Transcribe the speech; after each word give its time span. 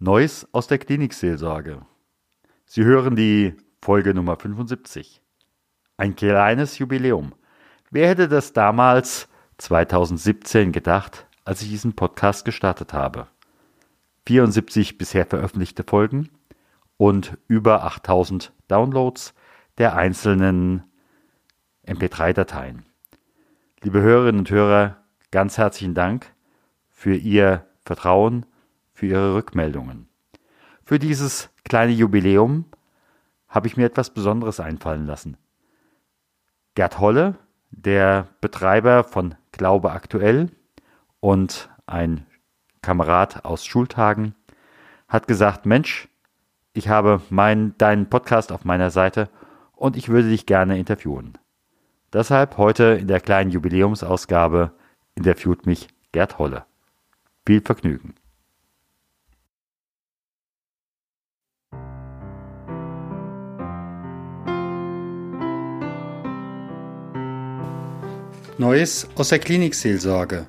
Neues 0.00 0.46
aus 0.52 0.68
der 0.68 0.78
Klinikseelsorge. 0.78 1.84
Sie 2.66 2.84
hören 2.84 3.16
die 3.16 3.56
Folge 3.82 4.14
Nummer 4.14 4.36
75. 4.36 5.20
Ein 5.96 6.14
kleines 6.14 6.78
Jubiläum. 6.78 7.34
Wer 7.90 8.10
hätte 8.10 8.28
das 8.28 8.52
damals 8.52 9.26
2017 9.56 10.70
gedacht, 10.70 11.26
als 11.44 11.62
ich 11.62 11.70
diesen 11.70 11.96
Podcast 11.96 12.44
gestartet 12.44 12.92
habe? 12.92 13.26
74 14.26 14.98
bisher 14.98 15.26
veröffentlichte 15.26 15.82
Folgen 15.82 16.28
und 16.96 17.36
über 17.48 17.82
8000 17.82 18.52
Downloads 18.68 19.34
der 19.78 19.96
einzelnen 19.96 20.84
MP3-Dateien. 21.88 22.84
Liebe 23.82 24.00
Hörerinnen 24.00 24.38
und 24.38 24.50
Hörer, 24.50 24.98
ganz 25.32 25.58
herzlichen 25.58 25.94
Dank 25.94 26.32
für 26.88 27.16
Ihr 27.16 27.66
Vertrauen 27.84 28.46
für 28.98 29.06
Ihre 29.06 29.34
Rückmeldungen. 29.36 30.08
Für 30.84 30.98
dieses 30.98 31.50
kleine 31.62 31.92
Jubiläum 31.92 32.64
habe 33.48 33.68
ich 33.68 33.76
mir 33.76 33.86
etwas 33.86 34.10
Besonderes 34.10 34.58
einfallen 34.58 35.06
lassen. 35.06 35.36
Gerd 36.74 36.98
Holle, 36.98 37.36
der 37.70 38.26
Betreiber 38.40 39.04
von 39.04 39.36
Glaube 39.52 39.92
aktuell 39.92 40.50
und 41.20 41.70
ein 41.86 42.26
Kamerad 42.82 43.44
aus 43.44 43.64
Schultagen, 43.64 44.34
hat 45.06 45.28
gesagt, 45.28 45.64
Mensch, 45.64 46.08
ich 46.72 46.88
habe 46.88 47.22
mein, 47.30 47.78
deinen 47.78 48.10
Podcast 48.10 48.50
auf 48.50 48.64
meiner 48.64 48.90
Seite 48.90 49.30
und 49.76 49.96
ich 49.96 50.08
würde 50.08 50.28
dich 50.28 50.44
gerne 50.44 50.76
interviewen. 50.76 51.38
Deshalb 52.12 52.56
heute 52.56 52.98
in 53.00 53.06
der 53.06 53.20
kleinen 53.20 53.52
Jubiläumsausgabe 53.52 54.72
interviewt 55.14 55.66
mich 55.66 55.86
Gerd 56.10 56.38
Holle. 56.38 56.64
Viel 57.46 57.60
Vergnügen. 57.60 58.17
Neues 68.60 69.06
aus 69.14 69.28
der 69.28 69.38
Klinikseelsorge. 69.38 70.48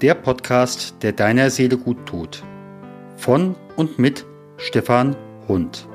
Der 0.00 0.14
Podcast, 0.14 0.94
der 1.02 1.10
deiner 1.10 1.50
Seele 1.50 1.76
gut 1.76 2.06
tut. 2.06 2.44
Von 3.16 3.56
und 3.74 3.98
mit 3.98 4.24
Stefan 4.58 5.16
Hund. 5.48 5.87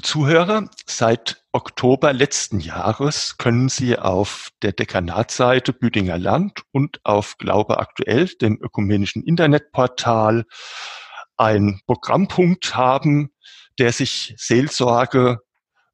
Liebe 0.00 0.08
Zuhörer, 0.08 0.70
seit 0.86 1.44
Oktober 1.52 2.14
letzten 2.14 2.58
Jahres 2.58 3.36
können 3.36 3.68
Sie 3.68 3.98
auf 3.98 4.48
der 4.62 4.72
Dekanatsseite 4.72 5.74
Büdinger 5.74 6.16
Land 6.16 6.62
und 6.72 7.00
auf 7.04 7.36
Glaube 7.36 7.78
aktuell, 7.78 8.26
dem 8.40 8.58
ökumenischen 8.62 9.22
Internetportal, 9.22 10.46
einen 11.36 11.82
Programmpunkt 11.84 12.74
haben, 12.74 13.28
der 13.78 13.92
sich 13.92 14.34
Seelsorge, 14.38 15.40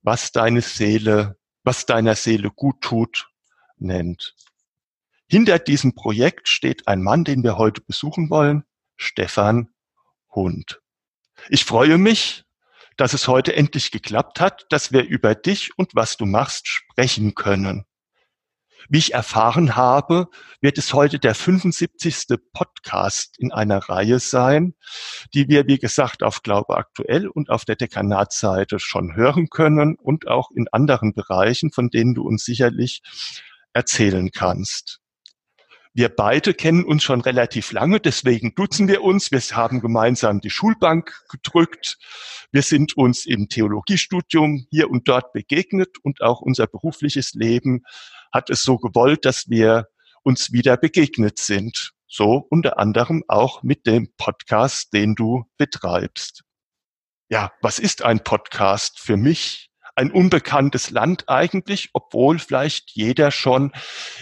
was 0.02 0.30
deine 0.30 0.60
Seele, 0.60 1.36
was 1.64 1.84
deiner 1.84 2.14
Seele 2.14 2.52
gut 2.52 2.82
tut, 2.82 3.26
nennt. 3.76 4.36
Hinter 5.28 5.58
diesem 5.58 5.96
Projekt 5.96 6.46
steht 6.46 6.86
ein 6.86 7.02
Mann, 7.02 7.24
den 7.24 7.42
wir 7.42 7.58
heute 7.58 7.80
besuchen 7.80 8.30
wollen, 8.30 8.62
Stefan 8.94 9.70
Hund. 10.32 10.80
Ich 11.48 11.64
freue 11.64 11.98
mich, 11.98 12.45
dass 12.96 13.12
es 13.12 13.28
heute 13.28 13.54
endlich 13.54 13.90
geklappt 13.90 14.40
hat, 14.40 14.66
dass 14.70 14.92
wir 14.92 15.04
über 15.04 15.34
dich 15.34 15.78
und 15.78 15.94
was 15.94 16.16
du 16.16 16.26
machst 16.26 16.68
sprechen 16.68 17.34
können. 17.34 17.84
Wie 18.88 18.98
ich 18.98 19.14
erfahren 19.14 19.74
habe, 19.74 20.28
wird 20.60 20.78
es 20.78 20.94
heute 20.94 21.18
der 21.18 21.34
75. 21.34 22.38
Podcast 22.52 23.36
in 23.38 23.52
einer 23.52 23.78
Reihe 23.78 24.20
sein, 24.20 24.74
die 25.34 25.48
wir, 25.48 25.66
wie 25.66 25.78
gesagt, 25.78 26.22
auf 26.22 26.42
Glaube 26.42 26.76
aktuell 26.76 27.26
und 27.26 27.50
auf 27.50 27.64
der 27.64 27.74
Dekanatsseite 27.74 28.78
schon 28.78 29.16
hören 29.16 29.48
können 29.48 29.96
und 29.96 30.28
auch 30.28 30.50
in 30.54 30.68
anderen 30.70 31.14
Bereichen, 31.14 31.72
von 31.72 31.90
denen 31.90 32.14
du 32.14 32.22
uns 32.22 32.44
sicherlich 32.44 33.02
erzählen 33.72 34.30
kannst. 34.30 35.00
Wir 35.96 36.10
beide 36.10 36.52
kennen 36.52 36.84
uns 36.84 37.04
schon 37.04 37.22
relativ 37.22 37.72
lange, 37.72 38.00
deswegen 38.00 38.54
duzen 38.54 38.86
wir 38.86 39.02
uns. 39.02 39.32
Wir 39.32 39.40
haben 39.40 39.80
gemeinsam 39.80 40.42
die 40.42 40.50
Schulbank 40.50 41.24
gedrückt. 41.30 41.96
Wir 42.52 42.60
sind 42.60 42.98
uns 42.98 43.24
im 43.24 43.48
Theologiestudium 43.48 44.66
hier 44.70 44.90
und 44.90 45.08
dort 45.08 45.32
begegnet 45.32 45.96
und 46.02 46.20
auch 46.20 46.42
unser 46.42 46.66
berufliches 46.66 47.32
Leben 47.32 47.82
hat 48.30 48.50
es 48.50 48.62
so 48.62 48.76
gewollt, 48.76 49.24
dass 49.24 49.48
wir 49.48 49.88
uns 50.22 50.52
wieder 50.52 50.76
begegnet 50.76 51.38
sind. 51.38 51.92
So 52.06 52.46
unter 52.50 52.78
anderem 52.78 53.24
auch 53.26 53.62
mit 53.62 53.86
dem 53.86 54.12
Podcast, 54.18 54.92
den 54.92 55.14
du 55.14 55.46
betreibst. 55.56 56.42
Ja, 57.30 57.52
was 57.62 57.78
ist 57.78 58.02
ein 58.02 58.22
Podcast 58.22 59.00
für 59.00 59.16
mich? 59.16 59.70
Ein 59.96 60.10
unbekanntes 60.10 60.90
Land 60.90 61.24
eigentlich, 61.28 61.90
obwohl 61.94 62.38
vielleicht 62.38 62.90
jeder 62.92 63.30
schon 63.30 63.72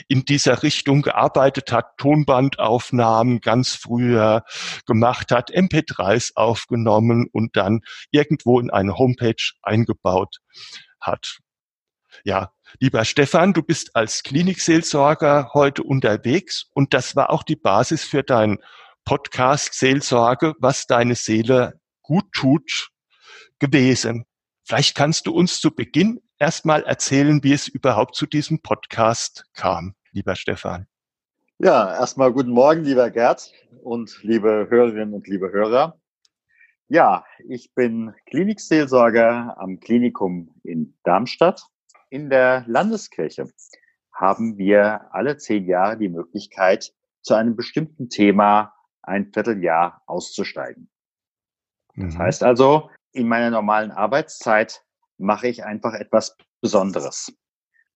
in 0.08 0.24
dieser 0.24 0.62
Richtung 0.62 1.02
gearbeitet 1.02 1.72
hat, 1.72 1.98
Tonbandaufnahmen 1.98 3.40
ganz 3.40 3.74
früher 3.74 4.44
gemacht 4.86 5.32
hat, 5.32 5.50
MP3s 5.50 6.32
aufgenommen 6.36 7.26
und 7.32 7.56
dann 7.56 7.80
irgendwo 8.12 8.60
in 8.60 8.70
eine 8.70 8.96
Homepage 8.96 9.52
eingebaut 9.62 10.38
hat. 11.00 11.38
Ja, 12.22 12.52
lieber 12.78 13.04
Stefan, 13.04 13.52
du 13.52 13.62
bist 13.62 13.96
als 13.96 14.22
Klinikseelsorger 14.22 15.50
heute 15.54 15.82
unterwegs 15.82 16.70
und 16.72 16.94
das 16.94 17.16
war 17.16 17.30
auch 17.30 17.42
die 17.42 17.56
Basis 17.56 18.04
für 18.04 18.22
dein 18.22 18.58
Podcast 19.04 19.74
Seelsorge, 19.74 20.54
was 20.60 20.86
deine 20.86 21.16
Seele 21.16 21.80
gut 22.00 22.26
tut, 22.32 22.90
gewesen. 23.58 24.24
Vielleicht 24.66 24.97
kannst 24.97 25.26
du 25.26 25.32
uns 25.32 25.60
zu 25.60 25.75
Beginn 25.75 26.22
erstmal 26.38 26.84
erzählen, 26.84 27.42
wie 27.44 27.52
es 27.52 27.69
überhaupt 27.69 28.14
zu 28.14 28.25
diesem 28.25 28.60
Podcast 28.60 29.44
kam, 29.52 29.94
lieber 30.12 30.36
Stefan. 30.36 30.86
Ja, 31.58 31.94
erstmal 31.94 32.32
guten 32.32 32.50
Morgen, 32.50 32.82
lieber 32.82 33.10
Gerd 33.10 33.52
und 33.82 34.19
liebe 34.22 34.66
Hörerinnen 34.70 35.12
und 35.12 35.28
liebe 35.28 35.52
Hörer. 35.52 36.00
Ja, 36.88 37.26
ich 37.47 37.75
bin 37.75 38.14
Klinikseelsorger 38.26 39.56
am 39.58 39.80
Klinikum 39.80 40.54
in 40.62 40.96
Darmstadt. 41.04 41.66
In 42.08 42.31
der 42.31 42.64
Landeskirche 42.66 43.50
haben 44.14 44.56
wir 44.56 45.12
alle 45.12 45.36
zehn 45.36 45.66
Jahre 45.66 45.98
die 45.98 46.08
Möglichkeit, 46.08 46.94
zu 47.20 47.34
einem 47.34 47.54
bestimmten 47.54 48.08
Thema 48.08 48.75
ein 49.02 49.31
Vierteljahr 49.32 50.02
auszusteigen. 50.06 50.88
Das 51.96 52.14
mhm. 52.14 52.19
heißt 52.19 52.42
also, 52.42 52.91
in 53.14 53.28
meiner 53.28 53.50
normalen 53.50 53.91
Arbeitszeit 53.91 54.82
mache 55.19 55.48
ich 55.48 55.64
einfach 55.64 55.94
etwas 55.94 56.36
Besonderes. 56.60 57.32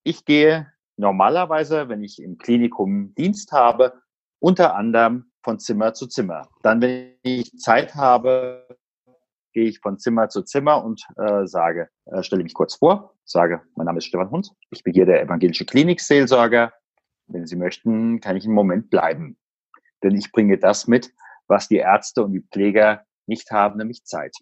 Ich 0.04 0.24
gehe 0.24 0.72
normalerweise, 0.96 1.88
wenn 1.88 2.02
ich 2.02 2.22
im 2.22 2.38
Klinikum 2.38 3.14
Dienst 3.14 3.52
habe, 3.52 4.00
unter 4.38 4.74
anderem 4.76 5.30
von 5.42 5.58
Zimmer 5.58 5.94
zu 5.94 6.06
Zimmer. 6.06 6.48
Dann, 6.62 6.80
wenn 6.80 7.14
ich 7.22 7.50
Zeit 7.58 7.94
habe, 7.94 8.66
gehe 9.52 9.68
ich 9.68 9.80
von 9.80 9.98
Zimmer 9.98 10.28
zu 10.28 10.42
Zimmer 10.42 10.84
und 10.84 11.02
äh, 11.16 11.46
sage, 11.46 11.88
äh, 12.06 12.22
stelle 12.22 12.44
mich 12.44 12.54
kurz 12.54 12.76
vor, 12.76 13.14
sage, 13.24 13.62
mein 13.74 13.86
Name 13.86 13.98
ist 13.98 14.06
Stefan 14.06 14.30
Hund, 14.30 14.52
ich 14.70 14.82
bin 14.84 14.94
hier 14.94 15.06
der 15.06 15.22
evangelische 15.22 15.64
Klinikseelsorger. 15.64 16.72
Wenn 17.26 17.46
Sie 17.46 17.56
möchten, 17.56 18.20
kann 18.20 18.36
ich 18.36 18.44
einen 18.44 18.54
Moment 18.54 18.88
bleiben. 18.88 19.36
Denn 20.02 20.14
ich 20.14 20.32
bringe 20.32 20.58
das 20.58 20.86
mit, 20.86 21.12
was 21.46 21.68
die 21.68 21.76
Ärzte 21.76 22.22
und 22.22 22.32
die 22.32 22.40
Pfleger 22.40 23.04
nicht 23.26 23.50
haben, 23.50 23.78
nämlich 23.78 24.04
Zeit. 24.04 24.34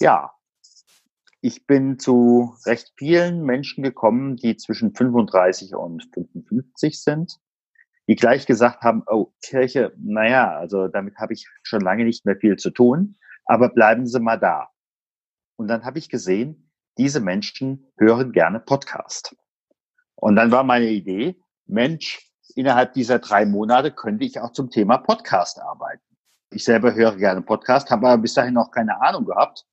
Ja, 0.00 0.32
ich 1.44 1.66
bin 1.66 1.98
zu 1.98 2.56
recht 2.64 2.94
vielen 2.96 3.42
Menschen 3.42 3.84
gekommen, 3.84 4.36
die 4.36 4.56
zwischen 4.56 4.94
35 4.94 5.74
und 5.74 6.02
55 6.14 7.02
sind, 7.02 7.38
die 8.08 8.16
gleich 8.16 8.46
gesagt 8.46 8.80
haben, 8.80 9.02
oh, 9.06 9.34
Kirche, 9.42 9.92
naja, 9.98 10.56
also 10.56 10.88
damit 10.88 11.18
habe 11.18 11.34
ich 11.34 11.46
schon 11.62 11.82
lange 11.82 12.04
nicht 12.04 12.24
mehr 12.24 12.36
viel 12.36 12.56
zu 12.56 12.70
tun, 12.70 13.18
aber 13.44 13.68
bleiben 13.68 14.06
Sie 14.06 14.20
mal 14.20 14.38
da. 14.38 14.70
Und 15.56 15.68
dann 15.68 15.84
habe 15.84 15.98
ich 15.98 16.08
gesehen, 16.08 16.70
diese 16.96 17.20
Menschen 17.20 17.92
hören 17.98 18.32
gerne 18.32 18.58
Podcast. 18.58 19.36
Und 20.14 20.36
dann 20.36 20.50
war 20.50 20.64
meine 20.64 20.88
Idee, 20.88 21.36
Mensch, 21.66 22.26
innerhalb 22.54 22.94
dieser 22.94 23.18
drei 23.18 23.44
Monate 23.44 23.92
könnte 23.92 24.24
ich 24.24 24.40
auch 24.40 24.52
zum 24.52 24.70
Thema 24.70 24.96
Podcast 24.96 25.60
arbeiten. 25.60 26.00
Ich 26.48 26.64
selber 26.64 26.94
höre 26.94 27.16
gerne 27.16 27.42
Podcast, 27.42 27.90
habe 27.90 28.08
aber 28.08 28.22
bis 28.22 28.32
dahin 28.32 28.54
noch 28.54 28.70
keine 28.70 29.02
Ahnung 29.02 29.26
gehabt 29.26 29.66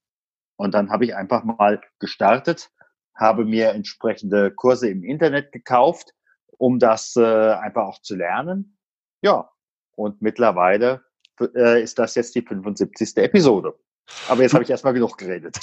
und 0.62 0.75
dann 0.75 0.92
habe 0.92 1.06
ich 1.06 1.16
einfach 1.16 1.44
mal 1.44 1.81
gestartet, 1.98 2.69
habe 3.16 3.46
mir 3.46 3.72
entsprechende 3.72 4.52
Kurse 4.52 4.90
im 4.90 5.04
Internet 5.04 5.52
gekauft, 5.52 6.13
um 6.60 6.78
das 6.78 7.16
äh, 7.16 7.54
einfach 7.54 7.88
auch 7.88 8.02
zu 8.04 8.16
lernen. 8.16 8.78
Ja, 9.24 9.50
und 9.96 10.22
mittlerweile 10.22 11.04
äh, 11.56 11.81
ist 11.81 11.98
das 11.98 12.13
jetzt 12.13 12.36
die 12.36 12.44
75. 12.44 13.18
Episode. 13.18 13.74
Aber 14.28 14.44
jetzt 14.44 14.54
habe 14.54 14.63
ich 14.63 14.69
erstmal 14.69 14.94
genug 14.94 15.18
geredet. 15.18 15.58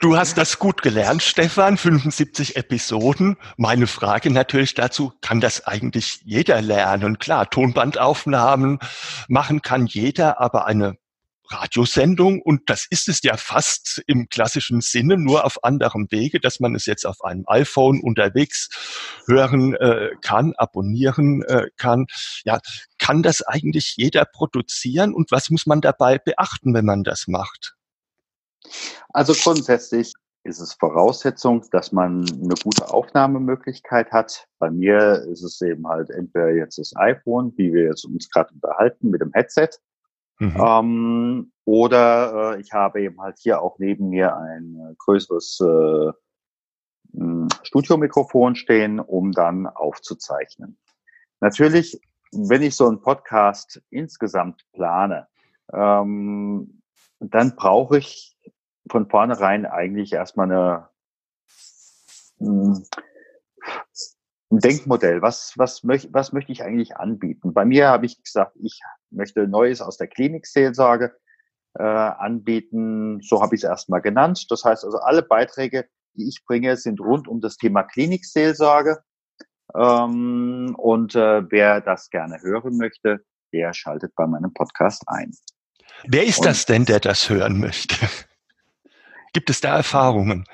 Du 0.00 0.16
hast 0.16 0.36
das 0.38 0.58
gut 0.58 0.82
gelernt, 0.82 1.22
Stefan. 1.22 1.76
75 1.76 2.56
Episoden. 2.56 3.36
Meine 3.56 3.86
Frage 3.86 4.30
natürlich 4.30 4.74
dazu, 4.74 5.12
kann 5.20 5.40
das 5.40 5.68
eigentlich 5.68 6.20
jeder 6.24 6.60
lernen? 6.62 7.20
Klar, 7.20 7.48
Tonbandaufnahmen 7.48 8.80
machen 9.28 9.62
kann 9.62 9.86
jeder, 9.86 10.40
aber 10.40 10.66
eine 10.66 10.96
Radiosendung 11.48 12.40
und 12.40 12.62
das 12.70 12.86
ist 12.90 13.08
es 13.08 13.20
ja 13.22 13.36
fast 13.36 14.02
im 14.06 14.28
klassischen 14.28 14.80
Sinne, 14.80 15.16
nur 15.18 15.44
auf 15.44 15.62
anderem 15.64 16.06
Wege, 16.10 16.40
dass 16.40 16.60
man 16.60 16.74
es 16.74 16.86
jetzt 16.86 17.04
auf 17.06 17.22
einem 17.22 17.44
iPhone 17.46 18.00
unterwegs 18.00 18.68
hören 19.26 19.74
äh, 19.74 20.10
kann, 20.22 20.54
abonnieren 20.56 21.42
äh, 21.42 21.68
kann. 21.76 22.06
Ja, 22.44 22.60
kann 22.98 23.22
das 23.22 23.42
eigentlich 23.42 23.94
jeder 23.96 24.24
produzieren 24.24 25.14
und 25.14 25.30
was 25.30 25.50
muss 25.50 25.66
man 25.66 25.80
dabei 25.80 26.18
beachten, 26.18 26.74
wenn 26.74 26.84
man 26.84 27.04
das 27.04 27.26
macht? 27.26 27.74
Also 29.10 29.34
grundsätzlich 29.34 30.12
ist 30.44 30.60
es 30.60 30.74
Voraussetzung, 30.74 31.64
dass 31.70 31.92
man 31.92 32.24
eine 32.28 32.54
gute 32.62 32.92
Aufnahmemöglichkeit 32.92 34.10
hat. 34.10 34.48
Bei 34.58 34.70
mir 34.70 35.24
ist 35.30 35.42
es 35.42 35.60
eben 35.60 35.86
halt 35.86 36.10
entweder 36.10 36.50
jetzt 36.50 36.78
das 36.78 36.92
iPhone, 36.96 37.52
wie 37.56 37.72
wir 37.72 37.84
jetzt 37.84 38.04
uns 38.04 38.28
gerade 38.28 38.52
unterhalten, 38.54 39.10
mit 39.10 39.20
dem 39.20 39.32
Headset. 39.32 39.68
Mhm. 40.42 40.60
Ähm, 40.60 41.52
oder 41.64 42.56
äh, 42.56 42.60
ich 42.60 42.72
habe 42.72 43.00
eben 43.00 43.20
halt 43.20 43.38
hier 43.38 43.62
auch 43.62 43.78
neben 43.78 44.08
mir 44.08 44.36
ein 44.36 44.76
äh, 44.76 44.94
größeres 44.98 45.60
äh, 45.60 46.12
Studiomikrofon 47.62 48.56
stehen, 48.56 48.98
um 48.98 49.30
dann 49.30 49.68
aufzuzeichnen. 49.68 50.78
Natürlich, 51.38 52.00
wenn 52.32 52.62
ich 52.62 52.74
so 52.74 52.88
einen 52.88 53.02
Podcast 53.02 53.80
insgesamt 53.90 54.64
plane, 54.72 55.28
ähm, 55.72 56.82
dann 57.20 57.54
brauche 57.54 57.98
ich 57.98 58.36
von 58.90 59.08
vornherein 59.08 59.64
eigentlich 59.64 60.12
erstmal 60.12 60.50
eine, 60.50 60.88
hm, 62.38 62.84
ein 64.52 64.58
Denkmodell. 64.58 65.22
Was, 65.22 65.54
was, 65.56 65.82
möch, 65.82 66.08
was 66.12 66.32
möchte 66.32 66.52
ich 66.52 66.62
eigentlich 66.62 66.96
anbieten? 66.96 67.54
Bei 67.54 67.64
mir 67.64 67.88
habe 67.88 68.06
ich 68.06 68.22
gesagt, 68.22 68.56
ich 68.60 68.80
möchte 69.10 69.48
Neues 69.48 69.80
aus 69.80 69.96
der 69.96 70.08
Klinikseelsorge 70.08 71.12
äh, 71.78 71.82
anbieten. 71.82 73.20
So 73.22 73.42
habe 73.42 73.54
ich 73.54 73.62
es 73.62 73.68
erstmal 73.68 74.02
genannt. 74.02 74.46
Das 74.50 74.64
heißt 74.64 74.84
also, 74.84 74.98
alle 74.98 75.22
Beiträge, 75.22 75.86
die 76.14 76.28
ich 76.28 76.44
bringe, 76.46 76.76
sind 76.76 77.00
rund 77.00 77.28
um 77.28 77.40
das 77.40 77.56
Thema 77.56 77.82
Klinikseelsorge. 77.82 79.02
Ähm, 79.74 80.74
und 80.76 81.14
äh, 81.14 81.50
wer 81.50 81.80
das 81.80 82.10
gerne 82.10 82.40
hören 82.42 82.76
möchte, 82.76 83.24
der 83.52 83.72
schaltet 83.72 84.14
bei 84.14 84.26
meinem 84.26 84.52
Podcast 84.52 85.02
ein. 85.06 85.32
Wer 86.04 86.24
ist 86.24 86.38
und, 86.38 86.46
das 86.46 86.66
denn, 86.66 86.84
der 86.84 87.00
das 87.00 87.28
hören 87.30 87.58
möchte? 87.58 87.96
Gibt 89.32 89.48
es 89.48 89.60
da 89.60 89.76
Erfahrungen? 89.76 90.44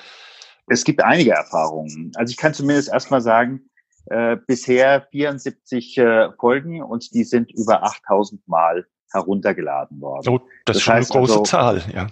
Es 0.69 0.85
gibt 0.85 1.03
einige 1.03 1.33
Erfahrungen. 1.33 2.13
Also 2.15 2.31
ich 2.31 2.37
kann 2.37 2.55
zumindest 2.55 2.91
erstmal 2.91 3.23
sagen, 3.23 3.69
äh, 4.11 4.37
bisher 4.47 5.07
74 5.11 5.99
äh, 5.99 6.33
Folgen 6.39 6.83
und 6.83 7.15
die 7.15 7.25
sind 7.25 7.53
über 7.53 7.83
8000 7.83 8.47
Mal 8.49 8.87
heruntergeladen 9.13 10.01
worden. 10.01 10.29
Oh, 10.29 10.39
das, 10.39 10.49
das 10.67 10.77
ist 10.77 10.83
schon 10.83 10.95
heißt 10.95 11.13
eine 11.13 11.21
große 11.21 11.33
also, 11.33 11.45
Zahl, 11.45 11.83
ja. 11.95 12.07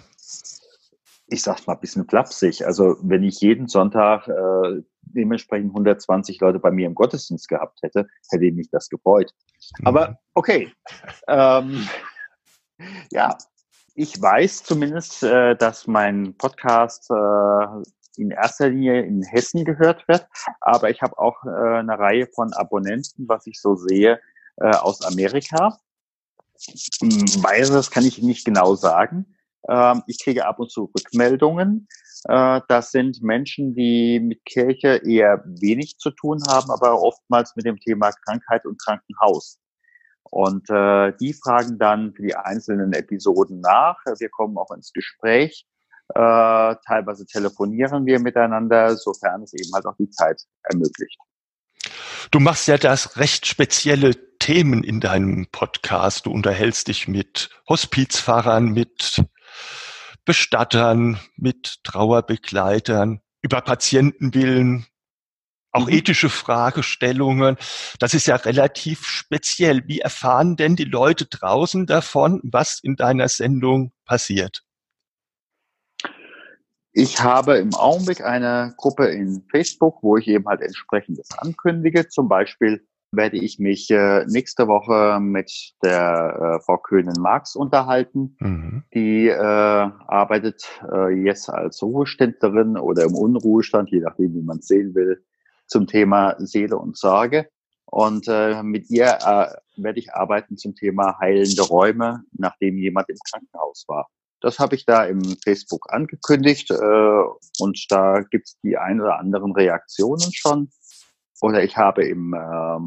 Ich 1.29 1.41
sag's 1.41 1.67
mal 1.67 1.73
ein 1.73 1.79
bisschen 1.81 2.07
flapsig. 2.07 2.65
Also 2.65 2.95
wenn 3.01 3.23
ich 3.23 3.41
jeden 3.41 3.67
Sonntag 3.67 4.27
äh, 4.27 4.81
dementsprechend 5.01 5.71
120 5.71 6.39
Leute 6.39 6.59
bei 6.59 6.71
mir 6.71 6.87
im 6.87 6.95
Gottesdienst 6.95 7.49
gehabt 7.49 7.79
hätte, 7.83 8.07
hätte 8.29 8.45
ich 8.45 8.53
mich 8.53 8.69
das 8.71 8.89
gefreut. 8.89 9.33
Mhm. 9.79 9.87
Aber 9.87 10.19
okay. 10.35 10.71
ähm, 11.27 11.87
ja, 13.11 13.37
ich 13.95 14.21
weiß 14.21 14.63
zumindest, 14.63 15.23
äh, 15.23 15.55
dass 15.55 15.87
mein 15.87 16.35
Podcast 16.37 17.09
äh, 17.09 17.83
in 18.17 18.31
erster 18.31 18.69
Linie 18.69 19.01
in 19.01 19.23
Hessen 19.23 19.65
gehört 19.65 20.07
wird, 20.07 20.27
aber 20.61 20.89
ich 20.89 21.01
habe 21.01 21.17
auch 21.17 21.43
äh, 21.45 21.79
eine 21.79 21.97
Reihe 21.97 22.27
von 22.27 22.53
Abonnenten, 22.53 23.27
was 23.27 23.47
ich 23.47 23.61
so 23.61 23.75
sehe, 23.75 24.19
äh, 24.57 24.69
aus 24.69 25.03
Amerika. 25.03 25.77
Hm, 27.01 27.43
Weiteres 27.43 27.91
kann 27.91 28.05
ich 28.05 28.21
nicht 28.21 28.45
genau 28.45 28.75
sagen. 28.75 29.37
Ähm, 29.69 30.03
ich 30.07 30.23
kriege 30.23 30.45
ab 30.45 30.59
und 30.59 30.71
zu 30.71 30.91
Rückmeldungen. 30.95 31.87
Äh, 32.25 32.61
das 32.67 32.91
sind 32.91 33.21
Menschen, 33.21 33.75
die 33.75 34.19
mit 34.19 34.43
Kirche 34.45 35.01
eher 35.05 35.43
wenig 35.45 35.97
zu 35.97 36.11
tun 36.11 36.41
haben, 36.47 36.71
aber 36.71 37.01
oftmals 37.01 37.55
mit 37.55 37.65
dem 37.65 37.79
Thema 37.79 38.11
Krankheit 38.25 38.65
und 38.65 38.81
Krankenhaus. 38.81 39.59
Und 40.23 40.69
äh, 40.69 41.13
die 41.19 41.33
fragen 41.33 41.77
dann 41.77 42.13
für 42.13 42.23
die 42.23 42.35
einzelnen 42.35 42.93
Episoden 42.93 43.61
nach. 43.61 43.97
Wir 44.19 44.29
kommen 44.29 44.57
auch 44.57 44.71
ins 44.71 44.91
Gespräch. 44.91 45.65
Äh, 46.09 46.75
teilweise 46.85 47.25
telefonieren 47.25 48.05
wir 48.05 48.19
miteinander, 48.19 48.95
sofern 48.95 49.43
es 49.43 49.53
eben 49.53 49.73
halt 49.73 49.85
auch 49.85 49.95
die 49.97 50.09
Zeit 50.09 50.41
ermöglicht. 50.63 51.17
Du 52.31 52.39
machst 52.39 52.67
ja 52.67 52.77
das 52.77 53.17
recht 53.17 53.45
spezielle 53.45 54.37
Themen 54.39 54.83
in 54.83 54.99
deinem 54.99 55.47
Podcast. 55.51 56.25
Du 56.25 56.31
unterhältst 56.31 56.87
dich 56.87 57.07
mit 57.07 57.49
Hospizfahrern, 57.67 58.71
mit 58.71 59.23
Bestattern, 60.25 61.19
mit 61.35 61.83
Trauerbegleitern, 61.83 63.21
über 63.41 63.61
Patientenwillen, 63.61 64.85
auch 65.71 65.87
mhm. 65.87 65.93
ethische 65.93 66.29
Fragestellungen. 66.29 67.55
Das 67.99 68.13
ist 68.13 68.27
ja 68.27 68.35
relativ 68.35 69.05
speziell. 69.05 69.87
Wie 69.87 69.99
erfahren 69.99 70.57
denn 70.57 70.75
die 70.75 70.85
Leute 70.85 71.25
draußen 71.25 71.85
davon, 71.85 72.41
was 72.43 72.79
in 72.81 72.95
deiner 72.95 73.29
Sendung 73.29 73.93
passiert? 74.05 74.63
Ich 76.99 77.21
habe 77.21 77.59
im 77.59 77.75
Augenblick 77.75 78.25
eine 78.25 78.73
Gruppe 78.75 79.05
in 79.05 79.43
Facebook, 79.51 80.01
wo 80.01 80.17
ich 80.17 80.27
eben 80.27 80.47
halt 80.47 80.61
entsprechendes 80.61 81.29
ankündige. 81.37 82.07
Zum 82.07 82.27
Beispiel 82.27 82.87
werde 83.11 83.37
ich 83.37 83.59
mich 83.59 83.91
äh, 83.91 84.25
nächste 84.25 84.67
Woche 84.67 85.19
mit 85.19 85.75
der 85.83 86.57
äh, 86.57 86.65
Frau 86.65 86.79
Köhnen-Marx 86.79 87.55
unterhalten. 87.55 88.35
Mhm. 88.39 88.83
Die 88.95 89.27
äh, 89.27 89.35
arbeitet 89.37 90.67
äh, 90.91 91.13
jetzt 91.23 91.51
als 91.51 91.83
Ruheständlerin 91.83 92.77
oder 92.77 93.03
im 93.03 93.13
Unruhestand, 93.13 93.91
je 93.91 93.99
nachdem, 93.99 94.33
wie 94.33 94.41
man 94.41 94.57
es 94.57 94.65
sehen 94.65 94.95
will, 94.95 95.23
zum 95.67 95.85
Thema 95.85 96.33
Seele 96.39 96.79
und 96.79 96.97
Sorge. 96.97 97.47
Und 97.85 98.25
äh, 98.27 98.63
mit 98.63 98.89
ihr 98.89 99.19
äh, 99.23 99.49
werde 99.75 99.99
ich 99.99 100.15
arbeiten 100.15 100.57
zum 100.57 100.73
Thema 100.73 101.19
heilende 101.19 101.61
Räume, 101.61 102.23
nachdem 102.31 102.79
jemand 102.79 103.07
im 103.09 103.17
Krankenhaus 103.29 103.85
war. 103.87 104.07
Das 104.41 104.59
habe 104.59 104.75
ich 104.75 104.85
da 104.85 105.05
im 105.05 105.21
Facebook 105.43 105.91
angekündigt 105.91 106.69
äh, 106.71 107.23
und 107.59 107.85
da 107.89 108.21
gibt 108.21 108.47
es 108.47 108.59
die 108.61 108.77
ein 108.77 109.01
oder 109.01 109.19
anderen 109.19 109.51
Reaktionen 109.51 110.31
schon. 110.33 110.69
Oder 111.41 111.63
ich 111.63 111.77
habe 111.77 112.05
im 112.05 112.33
äh, 112.33 112.79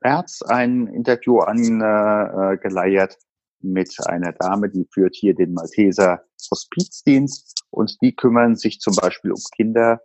März 0.00 0.42
ein 0.42 0.86
Interview 0.86 1.40
angeleiert 1.40 3.12
äh, 3.14 3.16
mit 3.60 3.96
einer 4.06 4.32
Dame, 4.32 4.68
die 4.68 4.86
führt 4.92 5.14
hier 5.16 5.34
den 5.34 5.52
Malteser 5.54 6.22
Hospizdienst 6.50 7.64
und 7.70 8.00
die 8.00 8.14
kümmern 8.14 8.56
sich 8.56 8.80
zum 8.80 8.94
Beispiel 8.94 9.32
um 9.32 9.42
Kinder, 9.54 10.00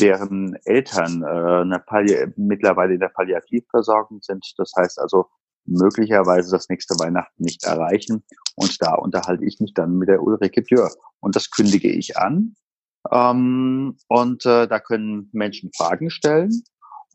deren 0.00 0.54
Eltern 0.64 1.22
äh, 1.22 1.64
mittlerweile 2.36 2.94
in 2.94 3.00
der 3.00 3.08
Palliativversorgung 3.08 4.20
sind. 4.22 4.54
Das 4.56 4.72
heißt 4.76 4.98
also 5.00 5.26
möglicherweise 5.66 6.50
das 6.50 6.68
nächste 6.68 6.94
Weihnachten 6.98 7.42
nicht 7.42 7.64
erreichen. 7.64 8.24
Und 8.56 8.82
da 8.82 8.94
unterhalte 8.94 9.44
ich 9.44 9.60
mich 9.60 9.74
dann 9.74 9.96
mit 9.96 10.08
der 10.08 10.22
Ulrike 10.22 10.62
Dürr. 10.62 10.90
Und 11.20 11.36
das 11.36 11.50
kündige 11.50 11.90
ich 11.90 12.16
an. 12.16 12.56
Ähm, 13.10 13.96
und 14.08 14.46
äh, 14.46 14.66
da 14.66 14.80
können 14.80 15.30
Menschen 15.32 15.70
Fragen 15.76 16.10
stellen. 16.10 16.62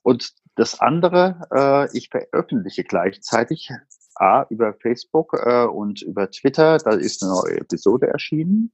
Und 0.04 0.34
das 0.56 0.80
andere, 0.80 1.48
äh, 1.54 1.98
ich 1.98 2.10
veröffentliche 2.10 2.84
gleichzeitig 2.84 3.70
A, 4.16 4.46
über 4.50 4.74
Facebook 4.74 5.34
äh, 5.46 5.66
und 5.66 6.02
über 6.02 6.32
Twitter, 6.32 6.78
da 6.78 6.92
ist 6.92 7.22
eine 7.22 7.34
neue 7.34 7.60
Episode 7.60 8.08
erschienen. 8.08 8.72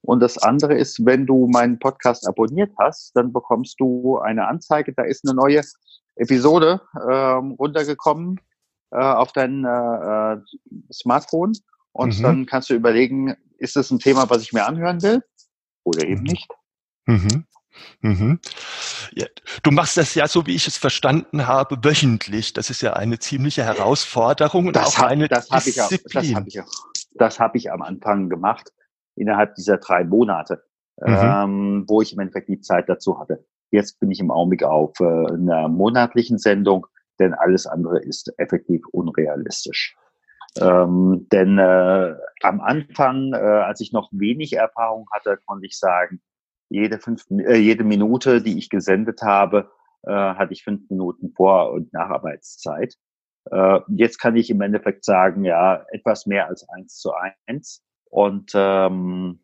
Und 0.00 0.20
das 0.20 0.38
andere 0.38 0.78
ist, 0.78 1.04
wenn 1.04 1.26
du 1.26 1.46
meinen 1.48 1.78
Podcast 1.78 2.26
abonniert 2.26 2.72
hast, 2.78 3.14
dann 3.14 3.32
bekommst 3.32 3.78
du 3.80 4.18
eine 4.18 4.46
Anzeige, 4.46 4.94
da 4.94 5.02
ist 5.02 5.26
eine 5.26 5.34
neue 5.34 5.60
Episode 6.16 6.80
ähm, 7.10 7.52
runtergekommen 7.52 8.40
äh, 8.90 8.96
auf 8.96 9.32
dein 9.32 9.64
äh, 9.64 10.34
äh, 10.34 10.40
Smartphone. 10.92 11.52
Und 11.92 12.18
mhm. 12.18 12.22
dann 12.22 12.46
kannst 12.46 12.70
du 12.70 12.74
überlegen, 12.74 13.34
ist 13.58 13.76
das 13.76 13.90
ein 13.90 13.98
Thema, 13.98 14.30
was 14.30 14.42
ich 14.42 14.52
mir 14.52 14.66
anhören 14.66 15.02
will 15.02 15.22
oder 15.84 16.06
eben 16.06 16.20
mhm. 16.20 16.26
nicht. 16.26 16.48
Mhm. 17.06 17.44
Mhm. 18.00 18.40
Ja, 19.12 19.26
du 19.62 19.70
machst 19.70 19.96
das 19.96 20.14
ja, 20.14 20.26
so 20.26 20.46
wie 20.46 20.54
ich 20.54 20.66
es 20.66 20.76
verstanden 20.76 21.46
habe, 21.46 21.78
wöchentlich. 21.82 22.52
Das 22.52 22.70
ist 22.70 22.82
ja 22.82 22.94
eine 22.94 23.18
ziemliche 23.18 23.64
Herausforderung 23.64 24.66
und 24.68 24.76
das 24.76 24.88
auch 24.88 24.98
hab, 24.98 25.06
eine 25.10 25.28
das 25.28 25.48
Disziplin. 25.48 26.36
Hab 26.36 26.46
ich 26.46 26.60
auch, 26.60 26.72
das 27.14 27.38
habe 27.40 27.58
ich, 27.58 27.68
hab 27.68 27.72
ich 27.72 27.72
am 27.72 27.82
Anfang 27.82 28.28
gemacht 28.28 28.72
innerhalb 29.16 29.54
dieser 29.54 29.78
drei 29.78 30.04
Monate, 30.04 30.62
mhm. 31.00 31.16
ähm, 31.16 31.84
wo 31.88 32.02
ich 32.02 32.12
im 32.12 32.20
Endeffekt 32.20 32.48
die 32.48 32.60
Zeit 32.60 32.88
dazu 32.88 33.18
hatte. 33.18 33.44
Jetzt 33.70 34.00
bin 34.00 34.10
ich 34.10 34.20
im 34.20 34.30
Augenblick 34.30 34.62
auf 34.62 34.98
äh, 35.00 35.04
einer 35.04 35.68
monatlichen 35.68 36.38
Sendung, 36.38 36.86
denn 37.18 37.34
alles 37.34 37.66
andere 37.66 38.00
ist 38.00 38.32
effektiv 38.38 38.86
unrealistisch. 38.92 39.96
Ähm, 40.60 41.26
denn 41.30 41.58
äh, 41.58 42.14
am 42.42 42.60
Anfang, 42.60 43.32
äh, 43.32 43.36
als 43.36 43.80
ich 43.80 43.92
noch 43.92 44.08
wenig 44.12 44.54
Erfahrung 44.54 45.08
hatte, 45.12 45.38
konnte 45.46 45.66
ich 45.66 45.78
sagen, 45.78 46.20
jede, 46.68 46.98
fünf, 46.98 47.24
äh, 47.30 47.56
jede 47.56 47.84
Minute, 47.84 48.42
die 48.42 48.58
ich 48.58 48.70
gesendet 48.70 49.22
habe, 49.22 49.70
äh, 50.02 50.12
hatte 50.12 50.52
ich 50.52 50.64
fünf 50.64 50.88
Minuten 50.90 51.32
Vor- 51.34 51.72
und 51.72 51.92
Nacharbeitszeit. 51.92 52.94
Äh, 53.50 53.80
jetzt 53.88 54.18
kann 54.18 54.36
ich 54.36 54.50
im 54.50 54.60
Endeffekt 54.60 55.04
sagen, 55.04 55.44
ja, 55.44 55.84
etwas 55.90 56.26
mehr 56.26 56.46
als 56.48 56.68
eins 56.68 56.98
zu 56.98 57.12
eins. 57.46 57.84
Und 58.10 58.52
ähm, 58.54 59.40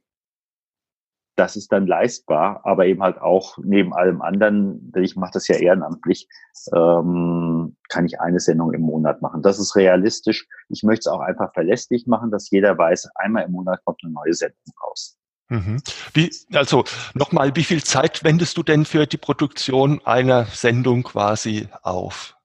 das 1.37 1.57
ist 1.57 1.73
dann 1.73 1.87
leistbar, 1.87 2.61
aber 2.65 2.87
eben 2.87 3.03
halt 3.03 3.21
auch 3.21 3.59
neben 3.59 3.93
allem 3.93 4.23
anderen, 4.23 4.93
denn 4.93 5.03
ich 5.03 5.17
mache 5.17 5.33
das 5.35 5.49
ja 5.49 5.57
ehrenamtlich, 5.57 6.29
ähm, 6.73 7.54
kann 7.89 8.07
ich 8.07 8.21
eine 8.21 8.41
Sendung 8.41 8.73
im 8.73 8.83
Monat 8.83 9.23
machen. 9.23 9.43
Das 9.43 9.59
ist 9.59 9.77
realistisch. 9.77 10.47
Ich 10.69 10.83
möchte 10.83 11.01
es 11.01 11.07
auch 11.07 11.21
einfach 11.21 11.53
verlässlich 11.53 12.07
machen, 12.07 12.31
dass 12.31 12.51
jeder 12.51 12.77
weiß, 12.77 13.11
einmal 13.15 13.45
im 13.45 13.53
Monat 13.53 13.85
kommt 13.85 14.01
eine 14.03 14.13
neue 14.13 14.35
Sendung 14.35 14.75
raus. 14.83 15.17
Mhm. 15.49 15.83
Wie, 16.15 16.31
also 16.55 16.85
nochmal, 17.13 17.55
wie 17.55 17.65
viel 17.65 17.85
Zeit 17.85 18.25
wendest 18.25 18.57
du 18.57 18.63
denn 18.63 18.85
für 18.85 19.07
die 19.07 19.19
Produktion 19.19 20.01
einer 20.05 20.47
Sendung 20.47 21.03
quasi 21.03 21.69
auf? 21.83 22.37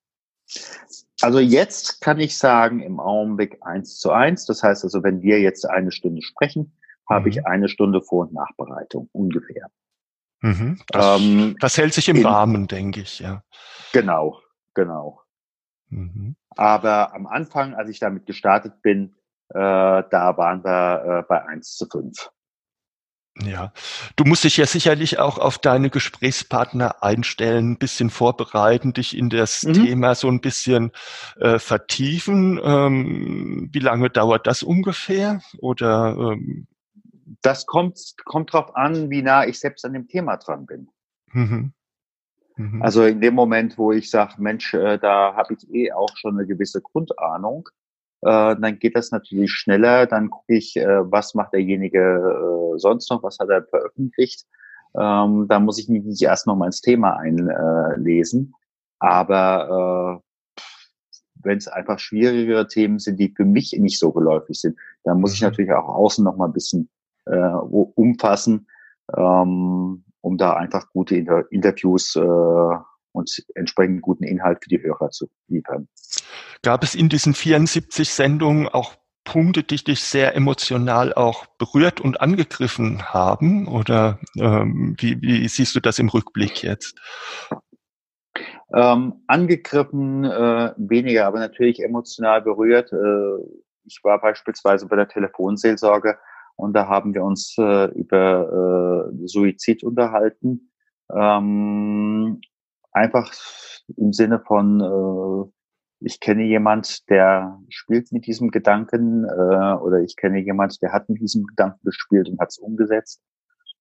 Also 1.21 1.39
jetzt 1.39 2.01
kann 2.01 2.19
ich 2.19 2.37
sagen, 2.37 2.81
im 2.81 2.99
Augenblick 2.99 3.57
eins 3.61 3.97
zu 3.99 4.11
eins. 4.11 4.45
Das 4.45 4.63
heißt 4.63 4.83
also, 4.83 5.03
wenn 5.03 5.21
wir 5.21 5.39
jetzt 5.39 5.65
eine 5.69 5.91
Stunde 5.91 6.21
sprechen, 6.21 6.77
habe 7.09 7.29
ich 7.29 7.37
mhm. 7.37 7.45
eine 7.45 7.69
Stunde 7.69 8.01
Vor- 8.01 8.27
und 8.27 8.33
Nachbereitung 8.33 9.09
ungefähr. 9.11 9.67
Mhm. 10.41 10.79
Das, 10.87 11.19
ähm, 11.19 11.55
das, 11.59 11.77
hält 11.77 11.93
sich 11.93 12.07
im 12.07 12.17
in, 12.17 12.25
Rahmen, 12.25 12.67
denke 12.67 13.01
ich, 13.01 13.19
ja. 13.19 13.43
Genau, 13.91 14.39
genau. 14.73 15.21
Mhm. 15.89 16.35
Aber 16.55 17.13
am 17.13 17.27
Anfang, 17.27 17.73
als 17.73 17.89
ich 17.89 17.99
damit 17.99 18.25
gestartet 18.25 18.81
bin, 18.81 19.15
äh, 19.49 19.57
da 19.57 20.37
waren 20.37 20.63
wir 20.63 21.19
äh, 21.19 21.23
bei 21.27 21.45
1 21.45 21.75
zu 21.75 21.87
5. 21.87 22.29
Ja, 23.41 23.71
du 24.15 24.25
musst 24.25 24.43
dich 24.43 24.57
ja 24.57 24.65
sicherlich 24.65 25.19
auch 25.19 25.37
auf 25.37 25.57
deine 25.57 25.89
Gesprächspartner 25.89 27.01
einstellen, 27.01 27.71
ein 27.71 27.77
bisschen 27.77 28.09
vorbereiten, 28.09 28.91
dich 28.91 29.15
in 29.15 29.29
das 29.29 29.63
mhm. 29.63 29.73
Thema 29.73 30.15
so 30.15 30.27
ein 30.27 30.41
bisschen 30.41 30.91
äh, 31.37 31.57
vertiefen. 31.57 32.59
Ähm, 32.61 33.69
wie 33.71 33.79
lange 33.79 34.09
dauert 34.09 34.45
das 34.45 34.61
ungefähr? 34.61 35.41
Oder 35.59 36.15
ähm, 36.17 36.67
das 37.41 37.65
kommt, 37.65 37.97
kommt 38.25 38.51
drauf 38.51 38.75
an, 38.75 39.09
wie 39.09 39.21
nah 39.21 39.45
ich 39.45 39.59
selbst 39.59 39.85
an 39.85 39.93
dem 39.93 40.07
Thema 40.07 40.35
dran 40.37 40.65
bin. 40.65 40.89
Mhm. 41.31 41.73
Mhm. 42.59 42.81
Also 42.81 43.05
in 43.05 43.21
dem 43.21 43.35
Moment, 43.35 43.77
wo 43.77 43.93
ich 43.93 44.09
sage, 44.11 44.33
Mensch, 44.37 44.73
äh, 44.73 44.97
da 44.97 45.33
habe 45.33 45.53
ich 45.53 45.73
eh 45.73 45.93
auch 45.93 46.15
schon 46.17 46.37
eine 46.37 46.45
gewisse 46.45 46.81
Grundahnung, 46.81 47.69
äh, 48.21 48.55
dann 48.57 48.79
geht 48.79 48.97
das 48.97 49.11
natürlich 49.11 49.51
schneller. 49.51 50.05
Dann 50.07 50.29
gucke 50.29 50.55
ich, 50.55 50.75
äh, 50.75 51.09
was 51.09 51.35
macht 51.35 51.53
derjenige 51.53 51.99
äh, 52.75 52.77
sonst 52.77 53.09
noch, 53.09 53.23
was 53.23 53.39
hat 53.39 53.47
er 53.49 53.63
veröffentlicht. 53.63 54.45
Ähm, 54.93 55.45
da 55.47 55.59
muss 55.61 55.79
ich 55.79 55.87
mich 55.87 56.03
nicht 56.03 56.21
erst 56.21 56.47
noch 56.47 56.57
mal 56.57 56.65
ins 56.65 56.81
Thema 56.81 57.15
einlesen. 57.15 58.53
Aber 58.99 60.21
äh, 60.57 60.61
wenn 61.41 61.59
es 61.59 61.69
einfach 61.69 61.97
schwierigere 61.97 62.67
Themen 62.67 62.99
sind, 62.99 63.21
die 63.21 63.33
für 63.33 63.45
mich 63.45 63.71
nicht 63.79 63.99
so 63.99 64.11
geläufig 64.11 64.59
sind, 64.59 64.77
dann 65.05 65.21
muss 65.21 65.31
mhm. 65.31 65.35
ich 65.35 65.41
natürlich 65.43 65.71
auch 65.71 65.87
außen 65.87 66.25
noch 66.25 66.35
mal 66.35 66.47
ein 66.47 66.53
bisschen 66.53 66.89
äh, 67.25 67.37
umfassen, 67.39 68.67
ähm, 69.15 70.03
um 70.21 70.37
da 70.37 70.53
einfach 70.53 70.89
gute 70.89 71.15
Inter 71.15 71.43
Interviews 71.51 72.15
äh, 72.15 72.19
und 73.11 73.43
entsprechend 73.55 74.01
guten 74.01 74.23
Inhalt 74.23 74.59
für 74.63 74.69
die 74.69 74.81
Hörer 74.81 75.09
zu 75.09 75.27
liefern. 75.47 75.87
Gab 76.61 76.83
es 76.83 76.95
in 76.95 77.09
diesen 77.09 77.33
74 77.33 78.09
Sendungen 78.09 78.67
auch 78.67 78.95
Punkte, 79.23 79.63
die 79.63 79.83
dich 79.83 80.03
sehr 80.03 80.35
emotional 80.35 81.13
auch 81.13 81.45
berührt 81.57 82.01
und 82.01 82.21
angegriffen 82.21 83.03
haben? 83.03 83.67
Oder 83.67 84.19
ähm, 84.37 84.95
wie, 84.99 85.21
wie 85.21 85.47
siehst 85.47 85.75
du 85.75 85.79
das 85.79 85.99
im 85.99 86.09
Rückblick 86.09 86.63
jetzt? 86.63 86.99
Ähm, 88.73 89.23
angegriffen 89.27 90.23
äh, 90.23 90.73
weniger, 90.77 91.27
aber 91.27 91.39
natürlich 91.39 91.83
emotional 91.83 92.41
berührt. 92.41 92.91
Äh, 92.91 93.43
ich 93.85 93.99
war 94.03 94.19
beispielsweise 94.21 94.87
bei 94.87 94.95
der 94.95 95.07
Telefonseelsorge 95.07 96.17
und 96.59 96.73
da 96.73 96.87
haben 96.87 97.13
wir 97.13 97.23
uns 97.23 97.55
äh, 97.57 97.85
über 97.93 99.09
äh, 99.11 99.27
Suizid 99.27 99.83
unterhalten. 99.83 100.71
Ähm, 101.13 102.41
einfach 102.91 103.33
im 103.95 104.13
Sinne 104.13 104.39
von, 104.39 104.81
äh, 104.81 106.05
ich 106.05 106.19
kenne 106.19 106.43
jemand, 106.43 107.09
der 107.09 107.59
spielt 107.69 108.11
mit 108.11 108.25
diesem 108.27 108.51
Gedanken 108.51 109.23
äh, 109.25 109.73
oder 109.73 110.01
ich 110.01 110.15
kenne 110.17 110.39
jemand, 110.39 110.81
der 110.81 110.91
hat 110.91 111.09
mit 111.09 111.21
diesem 111.21 111.45
Gedanken 111.45 111.79
gespielt 111.83 112.29
und 112.29 112.39
hat 112.39 112.49
es 112.49 112.57
umgesetzt. 112.57 113.21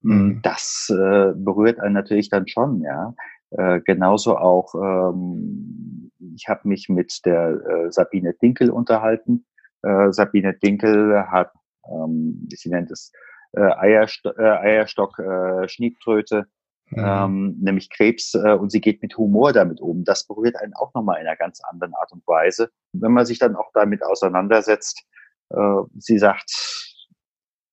Mhm. 0.03 0.41
Das 0.43 0.89
äh, 0.91 1.33
berührt 1.35 1.81
einen 1.81 1.95
natürlich 1.95 2.31
dann 2.31 2.47
schon, 2.47 2.83
ja. 2.83 3.15
Äh, 3.51 3.81
genauso 3.81 4.37
auch, 4.37 4.75
ähm, 4.75 6.13
ich 6.37 6.49
habe 6.49 6.69
mich 6.69 6.89
mit 6.89 7.25
der 7.25 7.61
äh, 7.67 7.91
Sabine 7.91 8.35
Dinkel 8.35 8.71
unterhalten. 8.71 9.47
Äh, 9.83 10.13
Sabine 10.13 10.55
Dinkel 10.55 11.25
hat 11.29 11.51
ähm, 11.91 12.49
sie 12.51 12.69
nennt 12.69 12.91
es 12.91 13.13
äh, 13.53 13.61
Eiersto 13.61 14.31
äh, 14.31 14.43
Eierstock 14.43 15.19
äh, 15.19 15.69
Schniebtröte, 15.69 16.47
mhm. 16.91 17.05
ähm, 17.05 17.57
nämlich 17.61 17.91
Krebs, 17.91 18.35
äh, 18.35 18.53
und 18.53 18.71
sie 18.71 18.81
geht 18.81 19.03
mit 19.03 19.17
Humor 19.17 19.53
damit 19.53 19.81
um. 19.81 20.05
Das 20.05 20.27
berührt 20.27 20.57
einen 20.57 20.75
auch 20.75 20.93
nochmal 20.95 21.21
in 21.21 21.27
einer 21.27 21.37
ganz 21.37 21.61
anderen 21.65 21.95
Art 21.95 22.13
und 22.13 22.27
Weise. 22.27 22.71
Wenn 22.93 23.13
man 23.13 23.27
sich 23.27 23.39
dann 23.39 23.57
auch 23.57 23.71
damit 23.75 24.03
auseinandersetzt, 24.03 25.05
äh, 25.51 25.83
sie 25.99 26.19
sagt, 26.19 26.51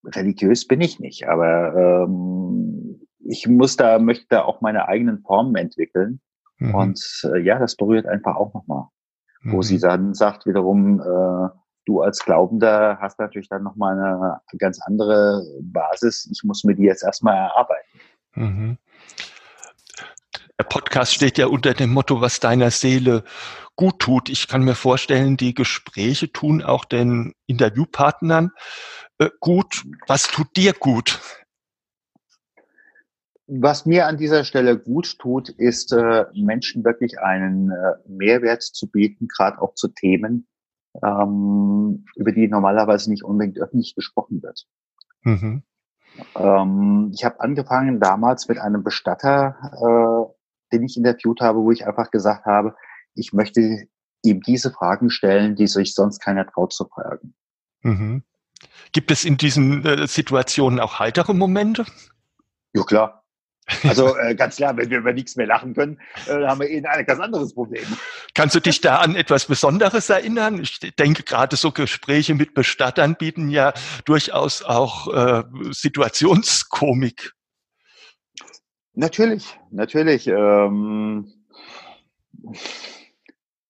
religiös 0.05 0.67
bin 0.67 0.81
ich 0.81 0.99
nicht, 0.99 1.27
aber 1.27 2.05
ähm, 2.05 3.01
ich 3.27 3.47
muss 3.47 3.75
da, 3.75 3.99
möchte 3.99 4.27
da 4.29 4.43
auch 4.43 4.61
meine 4.61 4.87
eigenen 4.87 5.21
Formen 5.21 5.55
entwickeln. 5.55 6.21
Mhm. 6.57 6.75
Und 6.75 7.29
äh, 7.33 7.39
ja, 7.39 7.59
das 7.59 7.75
berührt 7.75 8.05
einfach 8.05 8.35
auch 8.35 8.53
nochmal. 8.53 8.85
Mhm. 9.41 9.53
Wo 9.53 9.61
sie 9.61 9.79
dann 9.79 10.13
sagt 10.13 10.45
wiederum, 10.45 11.01
äh, 11.01 11.49
du 11.85 12.01
als 12.01 12.23
Glaubender 12.23 12.97
hast 12.99 13.19
natürlich 13.19 13.49
dann 13.49 13.63
nochmal 13.63 13.99
eine 13.99 14.41
ganz 14.57 14.79
andere 14.81 15.43
Basis. 15.61 16.29
Ich 16.31 16.43
muss 16.43 16.63
mir 16.63 16.75
die 16.75 16.83
jetzt 16.83 17.03
erstmal 17.03 17.35
erarbeiten. 17.35 17.99
Mhm. 18.33 18.77
Der 20.57 20.63
Podcast 20.63 21.13
steht 21.13 21.37
ja 21.37 21.47
unter 21.47 21.73
dem 21.73 21.91
Motto, 21.91 22.21
was 22.21 22.39
deiner 22.39 22.71
Seele 22.71 23.23
gut 23.75 23.99
tut. 23.99 24.29
Ich 24.29 24.47
kann 24.47 24.63
mir 24.63 24.75
vorstellen, 24.75 25.35
die 25.35 25.53
Gespräche 25.53 26.31
tun 26.31 26.63
auch 26.63 26.85
den 26.85 27.33
Interviewpartnern 27.45 28.51
äh, 29.17 29.29
gut. 29.39 29.83
Was 30.07 30.23
tut 30.23 30.55
dir 30.55 30.73
gut? 30.73 31.19
Was 33.47 33.85
mir 33.85 34.07
an 34.07 34.17
dieser 34.17 34.43
Stelle 34.43 34.79
gut 34.79 35.19
tut, 35.19 35.49
ist, 35.49 35.91
äh, 35.91 36.25
Menschen 36.33 36.83
wirklich 36.83 37.19
einen 37.19 37.69
äh, 37.69 37.93
Mehrwert 38.07 38.63
zu 38.63 38.89
bieten, 38.89 39.27
gerade 39.27 39.61
auch 39.61 39.75
zu 39.75 39.89
Themen, 39.89 40.47
ähm, 41.03 42.05
über 42.15 42.31
die 42.31 42.47
normalerweise 42.47 43.09
nicht 43.09 43.23
unbedingt 43.23 43.59
öffentlich 43.59 43.95
gesprochen 43.95 44.41
wird. 44.41 44.65
Mhm. 45.23 45.63
Ähm, 46.35 47.11
ich 47.13 47.25
habe 47.25 47.39
angefangen 47.39 47.99
damals 47.99 48.47
mit 48.47 48.57
einem 48.57 48.83
Bestatter, 48.83 49.55
äh, 49.73 50.75
den 50.75 50.83
ich 50.83 50.97
interviewt 50.97 51.41
habe, 51.41 51.59
wo 51.59 51.71
ich 51.71 51.85
einfach 51.85 52.11
gesagt 52.11 52.45
habe, 52.45 52.75
ich 53.13 53.33
möchte 53.33 53.87
ihm 54.23 54.41
diese 54.41 54.71
Fragen 54.71 55.09
stellen, 55.09 55.55
die 55.55 55.67
sich 55.67 55.93
sonst 55.93 56.19
keiner 56.19 56.47
traut 56.47 56.73
zu 56.73 56.85
fragen. 56.85 57.35
Mhm. 57.81 58.23
Gibt 58.91 59.11
es 59.11 59.25
in 59.25 59.37
diesen 59.37 59.85
äh, 59.85 60.07
Situationen 60.07 60.79
auch 60.79 60.99
heitere 60.99 61.33
Momente? 61.33 61.85
Ja, 62.73 62.83
klar. 62.83 63.24
Also 63.83 64.15
äh, 64.17 64.35
ganz 64.35 64.57
klar, 64.57 64.75
wenn 64.77 64.89
wir 64.89 64.99
über 64.99 65.13
nichts 65.13 65.35
mehr 65.35 65.47
lachen 65.47 65.73
können, 65.73 65.99
äh, 66.27 66.45
haben 66.45 66.59
wir 66.59 66.69
eh 66.69 66.83
ein 66.85 67.05
ganz 67.05 67.19
anderes 67.19 67.53
Problem. 67.53 67.85
Kannst 68.33 68.55
du 68.55 68.59
dich 68.59 68.81
da 68.81 68.97
an 68.97 69.15
etwas 69.15 69.45
Besonderes 69.45 70.09
erinnern? 70.09 70.61
Ich 70.61 70.79
denke, 70.79 71.23
gerade 71.23 71.55
so 71.55 71.71
Gespräche 71.71 72.35
mit 72.35 72.53
Bestattern 72.53 73.15
bieten 73.15 73.49
ja 73.49 73.73
durchaus 74.05 74.63
auch 74.63 75.13
äh, 75.13 75.43
Situationskomik. 75.71 77.31
Natürlich, 78.93 79.57
natürlich. 79.71 80.27
Ähm, 80.27 81.33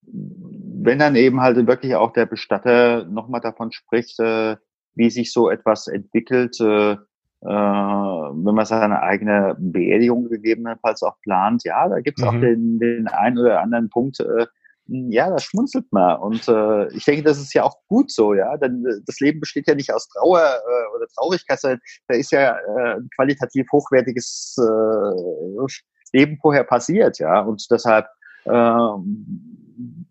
wenn 0.07 0.99
dann 0.99 1.15
eben 1.15 1.41
halt 1.41 1.65
wirklich 1.67 1.95
auch 1.95 2.13
der 2.13 2.27
Bestatter 2.27 3.05
nochmal 3.05 3.41
davon 3.41 3.71
spricht, 3.71 4.19
äh, 4.19 4.57
wie 4.93 5.09
sich 5.09 5.33
so 5.33 5.49
etwas 5.49 5.87
entwickelt, 5.87 6.59
äh, 6.59 6.97
wenn 7.45 8.55
man 8.55 8.65
seine 8.65 9.01
eigene 9.01 9.55
Beerdigung 9.59 10.29
gegebenenfalls 10.29 11.03
auch 11.03 11.19
plant, 11.21 11.63
ja, 11.63 11.87
da 11.87 11.99
gibt 11.99 12.19
es 12.19 12.23
mhm. 12.23 12.29
auch 12.29 12.39
den, 12.39 12.79
den 12.79 13.07
einen 13.07 13.37
oder 13.37 13.61
anderen 13.61 13.89
Punkt, 13.89 14.19
äh, 14.19 14.47
ja, 14.87 15.29
da 15.29 15.39
schmunzelt 15.39 15.91
man. 15.91 16.19
Und 16.19 16.47
äh, 16.47 16.87
ich 16.93 17.05
denke, 17.05 17.23
das 17.23 17.39
ist 17.39 17.53
ja 17.53 17.63
auch 17.63 17.75
gut 17.87 18.11
so, 18.11 18.33
ja. 18.33 18.55
Denn 18.57 18.85
äh, 18.85 19.01
das 19.05 19.19
Leben 19.19 19.39
besteht 19.39 19.67
ja 19.67 19.75
nicht 19.75 19.91
aus 19.93 20.07
Trauer 20.09 20.41
äh, 20.41 20.95
oder 20.95 21.07
Traurigkeit, 21.15 21.59
sondern 21.59 21.79
da 22.07 22.15
ist 22.15 22.31
ja 22.31 22.55
äh, 22.55 22.95
ein 22.97 23.09
qualitativ 23.15 23.67
hochwertiges 23.71 24.55
äh, 24.59 26.17
Leben 26.17 26.37
vorher 26.39 26.63
passiert, 26.63 27.19
ja. 27.19 27.41
Und 27.41 27.65
deshalb, 27.71 28.05
äh, 28.45 28.49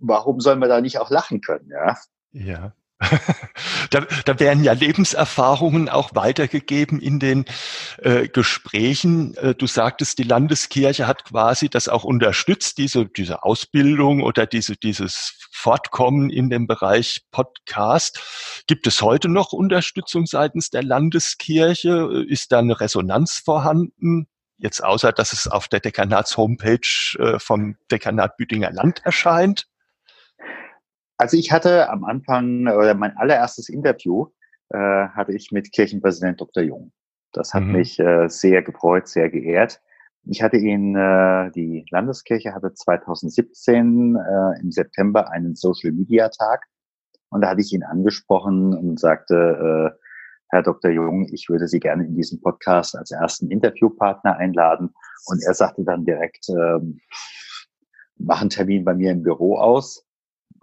warum 0.01 0.41
sollen 0.41 0.59
wir 0.59 0.69
da 0.69 0.81
nicht 0.81 0.99
auch 0.99 1.11
lachen 1.11 1.41
können, 1.41 1.71
ja? 1.71 1.97
Ja. 2.33 2.73
da, 3.91 4.01
da 4.25 4.41
werden 4.41 4.65
ja 4.65 4.73
Lebenserfahrungen 4.73 5.89
auch 5.89 6.15
weitergegeben 6.15 7.01
in 7.01 7.19
den 7.19 7.45
äh, 7.99 8.29
Gesprächen. 8.29 9.37
Äh, 9.37 9.55
du 9.55 9.67
sagtest, 9.67 10.19
die 10.19 10.25
Landeskirche 10.25 11.07
hat 11.07 11.25
quasi 11.25 11.69
das 11.69 11.89
auch 11.89 12.05
unterstützt, 12.05 12.79
diese, 12.79 13.07
diese 13.07 13.43
Ausbildung 13.43 14.23
oder 14.23 14.47
diese, 14.47 14.77
dieses 14.77 15.39
Fortkommen 15.53 16.31
in 16.31 16.51
dem 16.51 16.67
Bereich 16.67 17.23
Podcast. 17.31 18.65
Gibt 18.67 18.87
es 18.87 19.01
heute 19.03 19.29
noch 19.29 19.53
Unterstützung 19.53 20.27
seitens 20.27 20.71
der 20.71 20.83
Landeskirche? 20.83 22.25
Ist 22.29 22.53
da 22.53 22.59
eine 22.59 22.81
Resonanz 22.81 23.39
vorhanden? 23.39 24.27
Jetzt 24.57 24.83
außer, 24.83 25.13
dass 25.13 25.33
es 25.33 25.49
auf 25.49 25.69
der 25.69 25.81
Dekanats-Homepage 25.81 27.19
äh, 27.19 27.39
vom 27.39 27.77
Dekanat 27.91 28.37
Büdinger 28.37 28.71
Land 28.71 29.01
erscheint? 29.05 29.67
Also 31.17 31.37
ich 31.37 31.53
hatte 31.53 31.89
am 31.91 32.05
Anfang 32.05 32.67
oder 32.67 32.95
mein 32.95 33.17
allererstes 33.17 33.69
Interview 33.69 34.27
äh, 34.71 34.79
hatte 34.79 35.33
ich 35.33 35.53
mit 35.53 35.73
Kirchenpräsident 35.73 36.41
Dr. 36.41 36.63
Jung. 36.63 36.93
Das 37.33 37.55
hat 37.55 37.65
mhm. 37.65 37.73
mich 37.73 37.99
äh, 37.99 38.29
sehr 38.29 38.63
gefreut, 38.63 39.09
sehr 39.09 39.31
geehrt. 39.31 39.81
Ich 40.27 40.43
hatte 40.43 40.57
ihn, 40.57 40.97
äh, 40.97 41.51
die 41.53 41.85
Landeskirche 41.91 42.55
hatte 42.55 42.73
2017 42.73 44.17
äh, 44.17 44.61
im 44.61 44.71
September 44.71 45.31
einen 45.31 45.55
Social 45.55 45.93
Media 45.93 46.29
Tag 46.31 46.65
und 47.29 47.41
da 47.41 47.49
hatte 47.49 47.61
ich 47.61 47.73
ihn 47.73 47.83
angesprochen 47.83 48.75
und 48.75 48.99
sagte, 48.99 49.93
äh, 49.95 50.05
Herr 50.51 50.63
Dr. 50.63 50.93
Jung, 50.93 51.29
ich 51.33 51.49
würde 51.49 51.67
Sie 51.67 51.81
gerne 51.81 52.07
in 52.07 52.15
diesen 52.15 52.41
Podcast 52.41 52.97
als 52.97 53.11
ersten 53.11 53.51
Interviewpartner 53.51 54.37
einladen. 54.37 54.95
Und 55.27 55.43
er 55.43 55.53
sagte 55.53 55.83
dann 55.83 56.05
direkt, 56.05 56.49
äh, 56.49 56.79
mach 58.17 58.41
einen 58.41 58.51
Termin 58.51 58.85
bei 58.85 58.95
mir 58.95 59.11
im 59.11 59.25
Büro 59.25 59.57
aus. 59.57 60.07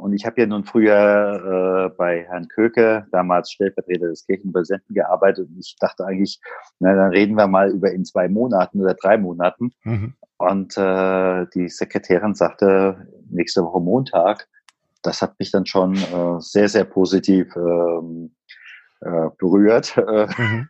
Und 0.01 0.13
ich 0.13 0.25
habe 0.25 0.41
ja 0.41 0.47
nun 0.47 0.63
früher 0.63 1.91
äh, 1.91 1.95
bei 1.95 2.23
Herrn 2.23 2.47
Köke, 2.47 3.05
damals 3.11 3.51
Stellvertreter 3.51 4.07
des 4.07 4.25
Kirchenpräsidenten, 4.25 4.95
gearbeitet. 4.95 5.47
Und 5.47 5.59
ich 5.59 5.75
dachte 5.79 6.03
eigentlich, 6.03 6.41
na, 6.79 6.95
dann 6.95 7.11
reden 7.11 7.35
wir 7.35 7.45
mal 7.45 7.69
über 7.69 7.91
in 7.91 8.03
zwei 8.03 8.27
Monaten 8.27 8.81
oder 8.81 8.95
drei 8.95 9.19
Monaten. 9.19 9.73
Mhm. 9.83 10.15
Und 10.37 10.75
äh, 10.75 11.45
die 11.53 11.69
Sekretärin 11.69 12.33
sagte, 12.33 13.07
nächste 13.29 13.61
Woche 13.61 13.79
Montag. 13.79 14.47
Das 15.03 15.21
hat 15.21 15.37
mich 15.37 15.51
dann 15.51 15.67
schon 15.67 15.93
äh, 15.95 16.39
sehr, 16.39 16.67
sehr 16.67 16.85
positiv 16.85 17.55
ähm, 17.55 18.35
äh, 19.01 19.29
berührt. 19.37 19.95
Mhm. 20.37 20.67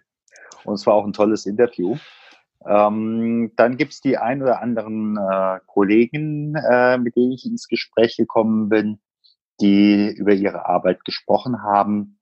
Und 0.66 0.76
es 0.76 0.86
war 0.86 0.94
auch 0.94 1.06
ein 1.06 1.14
tolles 1.14 1.46
Interview. 1.46 1.96
Ähm, 2.68 3.52
dann 3.56 3.78
gibt's 3.78 4.02
die 4.02 4.18
ein 4.18 4.44
oder 4.44 4.62
anderen 4.62 5.18
äh, 5.18 5.60
Kollegen, 5.66 6.54
äh, 6.56 6.98
mit 6.98 7.16
denen 7.16 7.32
ich 7.32 7.46
ins 7.46 7.68
Gespräch 7.68 8.18
gekommen 8.18 8.70
bin, 8.70 9.00
die 9.62 10.14
über 10.18 10.34
ihre 10.34 10.66
Arbeit 10.68 11.06
gesprochen 11.06 11.62
haben. 11.62 12.20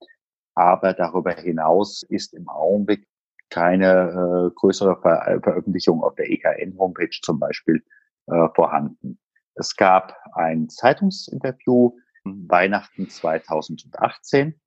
Aber 0.56 0.94
darüber 0.94 1.32
hinaus 1.32 2.04
ist 2.04 2.34
im 2.34 2.50
Augenblick 2.50 3.08
keine 3.50 4.50
äh, 4.50 4.54
größere 4.56 5.02
Ver 5.02 5.40
Veröffentlichung 5.42 6.04
auf 6.04 6.16
der 6.16 6.30
EKN-Homepage 6.30 7.18
zum 7.22 7.40
Beispiel 7.40 7.84
äh, 8.28 8.48
vorhanden. 8.54 9.20
Es 9.56 9.76
gab 9.76 10.16
ein 10.34 10.70
Zeitungsinterview 10.70 11.98
Weihnachten 12.24 13.10
2018, 13.10 14.60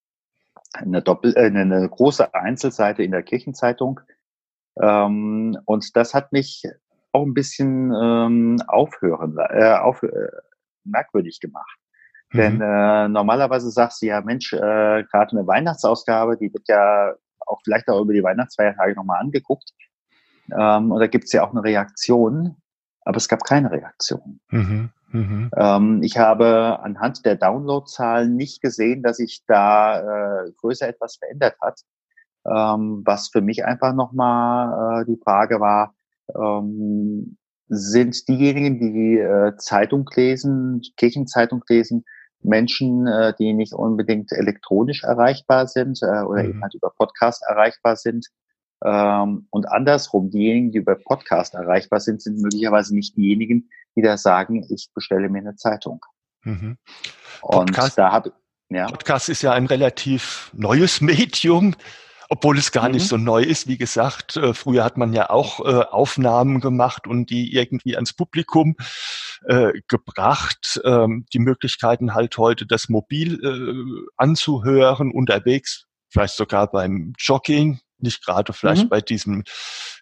eine, 0.73 1.03
Doppel 1.03 1.35
äh, 1.37 1.47
eine 1.47 1.89
große 1.89 2.35
Einzelseite 2.35 3.03
in 3.03 3.13
der 3.13 3.23
Kirchenzeitung. 3.23 4.01
Ähm, 4.81 5.59
und 5.65 5.97
das 5.97 6.15
hat 6.15 6.33
mich 6.33 6.65
auch 7.13 7.25
ein 7.25 7.35
bisschen 7.35 7.93
ähm, 7.95 8.57
aufhören, 8.67 9.37
äh, 9.39 9.75
auf, 9.75 10.03
äh, 10.03 10.29
merkwürdig 10.85 11.41
gemacht. 11.41 11.79
Mhm. 12.33 12.39
Denn 12.39 12.61
äh, 12.61 13.09
normalerweise 13.09 13.71
sagst 13.71 14.03
du 14.03 14.07
ja, 14.07 14.21
Mensch, 14.21 14.53
äh, 14.53 14.59
gerade 14.59 15.33
eine 15.33 15.47
Weihnachtsausgabe, 15.47 16.37
die 16.37 16.53
wird 16.53 16.69
ja 16.69 17.15
auch 17.47 17.61
vielleicht 17.65 17.89
auch 17.89 18.01
über 18.01 18.13
die 18.13 18.23
Weihnachtsfeiertage 18.23 18.95
nochmal 18.95 19.21
angeguckt. 19.21 19.71
Ähm, 20.51 20.91
und 20.91 21.01
da 21.01 21.07
gibt 21.07 21.25
es 21.25 21.33
ja 21.33 21.45
auch 21.45 21.51
eine 21.51 21.63
Reaktion, 21.63 22.57
aber 23.05 23.17
es 23.17 23.29
gab 23.29 23.45
keine 23.45 23.71
Reaktion. 23.71 24.41
Mhm. 24.51 24.91
Mhm. 25.13 25.51
Ähm, 25.57 26.01
ich 26.03 26.17
habe 26.17 26.81
anhand 26.83 27.25
der 27.27 27.37
Downloadzahlen 27.37 28.35
nicht 28.35 28.63
gesehen, 28.63 29.03
dass 29.03 29.19
sich 29.19 29.43
da 29.47 30.45
äh, 30.45 30.53
größer 30.57 30.89
etwas 30.89 31.17
verändert 31.17 31.57
hat. 31.61 31.81
Ähm, 32.47 33.03
was 33.05 33.29
für 33.29 33.41
mich 33.43 33.65
einfach 33.65 33.95
nochmal 33.95 35.03
äh, 35.03 35.05
die 35.05 35.21
Frage 35.23 35.61
war, 35.61 35.95
ähm, 36.35 37.37
sind 37.69 38.29
diejenigen, 38.29 38.81
die 38.81 39.19
äh, 39.19 39.57
Zeitung 39.57 40.09
lesen, 40.15 40.83
Kirchenzeitung 40.97 41.63
lesen, 41.69 42.05
Menschen, 42.45 43.07
äh, 43.07 43.35
die 43.39 43.53
nicht 43.53 43.73
unbedingt 43.73 44.33
elektronisch 44.33 45.05
erreichbar 45.05 45.67
sind 45.67 46.01
äh, 46.03 46.23
oder 46.23 46.43
mhm. 46.43 46.51
eben 46.51 46.63
halt 46.63 46.75
über 46.75 46.91
Podcast 46.91 47.43
erreichbar 47.49 47.97
sind. 47.97 48.27
Ähm, 48.85 49.47
und 49.51 49.71
andersrum, 49.71 50.31
diejenigen, 50.31 50.73
die 50.73 50.79
über 50.79 50.97
Podcast 50.97 51.55
erreichbar 51.55 52.01
sind, 52.01 52.21
sind 52.21 52.41
möglicherweise 52.41 52.95
nicht 52.95 53.17
diejenigen, 53.17 53.71
die 53.97 54.03
da 54.03 54.17
sagen, 54.17 54.67
ich 54.71 54.91
bestelle 54.95 55.29
mir 55.29 55.39
eine 55.39 55.57
Zeitung. 55.57 56.05
Mhm. 56.43 56.79
Und 57.43 57.67
Podcast, 57.67 57.99
da 57.99 58.11
habe 58.11 58.33
ja. 58.69 58.87
Podcast 58.87 59.29
ist 59.29 59.43
ja 59.43 59.53
ein 59.53 59.67
relativ 59.67 60.51
neues 60.55 61.01
Medium 61.01 61.75
obwohl 62.33 62.57
es 62.57 62.73
gar 62.73 62.89
mhm. 62.89 62.95
nicht 62.95 63.09
so 63.09 63.19
neu 63.19 63.43
ist. 63.43 63.69
Wie 63.69 63.77
gesagt, 63.77 64.39
äh, 64.39 64.55
früher 64.55 64.85
hat 64.85 64.97
man 64.97 65.13
ja 65.13 65.29
auch 65.29 65.61
äh, 65.61 65.85
Aufnahmen 65.85 66.61
gemacht 66.63 67.07
und 67.07 67.29
die 67.29 67.53
irgendwie 67.53 67.95
ans 67.95 68.15
Publikum 68.15 68.75
äh, 69.45 69.73
gebracht. 69.87 70.81
Ähm, 70.83 71.27
die 71.35 71.41
Möglichkeiten 71.41 72.15
halt 72.15 72.39
heute, 72.39 72.65
das 72.65 72.89
mobil 72.89 73.39
anzuhören, 74.17 75.11
unterwegs, 75.11 75.85
vielleicht 76.09 76.35
sogar 76.37 76.71
beim 76.71 77.13
Jogging, 77.19 77.81
nicht 77.99 78.25
gerade 78.25 78.55
vielleicht 78.55 78.85
mhm. 78.85 78.89
bei 78.89 79.03
diesem 79.03 79.45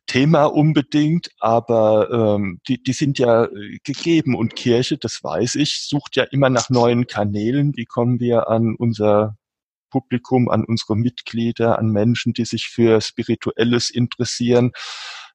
Thema 0.07 0.45
unbedingt, 0.45 1.31
aber 1.41 2.37
ähm, 2.37 2.61
die, 2.69 2.81
die 2.81 2.93
sind 2.93 3.19
ja 3.19 3.49
gegeben 3.83 4.37
und 4.37 4.55
Kirche, 4.55 4.99
das 4.99 5.23
weiß 5.25 5.57
ich, 5.57 5.81
sucht 5.81 6.15
ja 6.15 6.25
immer 6.25 6.49
nach 6.49 6.71
neuen 6.71 7.09
Kanälen. 7.09 7.77
Wie 7.77 7.87
kommen 7.87 8.21
wir 8.21 8.49
an 8.49 8.77
unser 8.77 9.37
Publikum, 9.91 10.49
an 10.49 10.65
unsere 10.65 10.97
Mitglieder, 10.97 11.79
an 11.79 11.89
Menschen, 11.91 12.33
die 12.33 12.45
sich 12.45 12.69
für 12.69 13.01
Spirituelles 13.01 13.91
interessieren, 13.91 14.73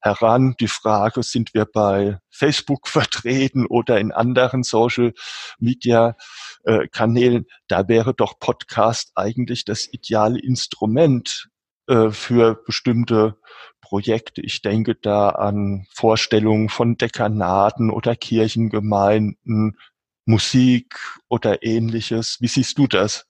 heran. 0.02 0.56
Die 0.60 0.68
Frage, 0.68 1.24
sind 1.24 1.54
wir 1.54 1.66
bei 1.66 2.20
Facebook 2.30 2.88
vertreten 2.88 3.66
oder 3.66 4.00
in 4.00 4.12
anderen 4.12 4.64
Social 4.64 5.14
Media 5.60 6.16
äh, 6.64 6.88
Kanälen? 6.88 7.46
Da 7.68 7.88
wäre 7.88 8.14
doch 8.14 8.40
Podcast 8.40 9.12
eigentlich 9.16 9.66
das 9.66 9.92
ideale 9.92 10.40
Instrument 10.40 11.50
äh, 11.88 12.10
für 12.12 12.56
bestimmte 12.66 13.38
Projekte. 13.82 14.42
Ich 14.42 14.62
denke 14.62 14.96
da 14.96 15.30
an 15.30 15.86
Vorstellungen 15.94 16.70
von 16.70 16.98
Dekanaten 16.98 17.92
oder 17.92 18.16
Kirchengemeinden, 18.16 19.78
Musik 20.26 20.96
oder 21.30 21.64
ähnliches. 21.64 22.38
Wie 22.40 22.48
siehst 22.48 22.78
du 22.80 22.88
das? 22.88 23.28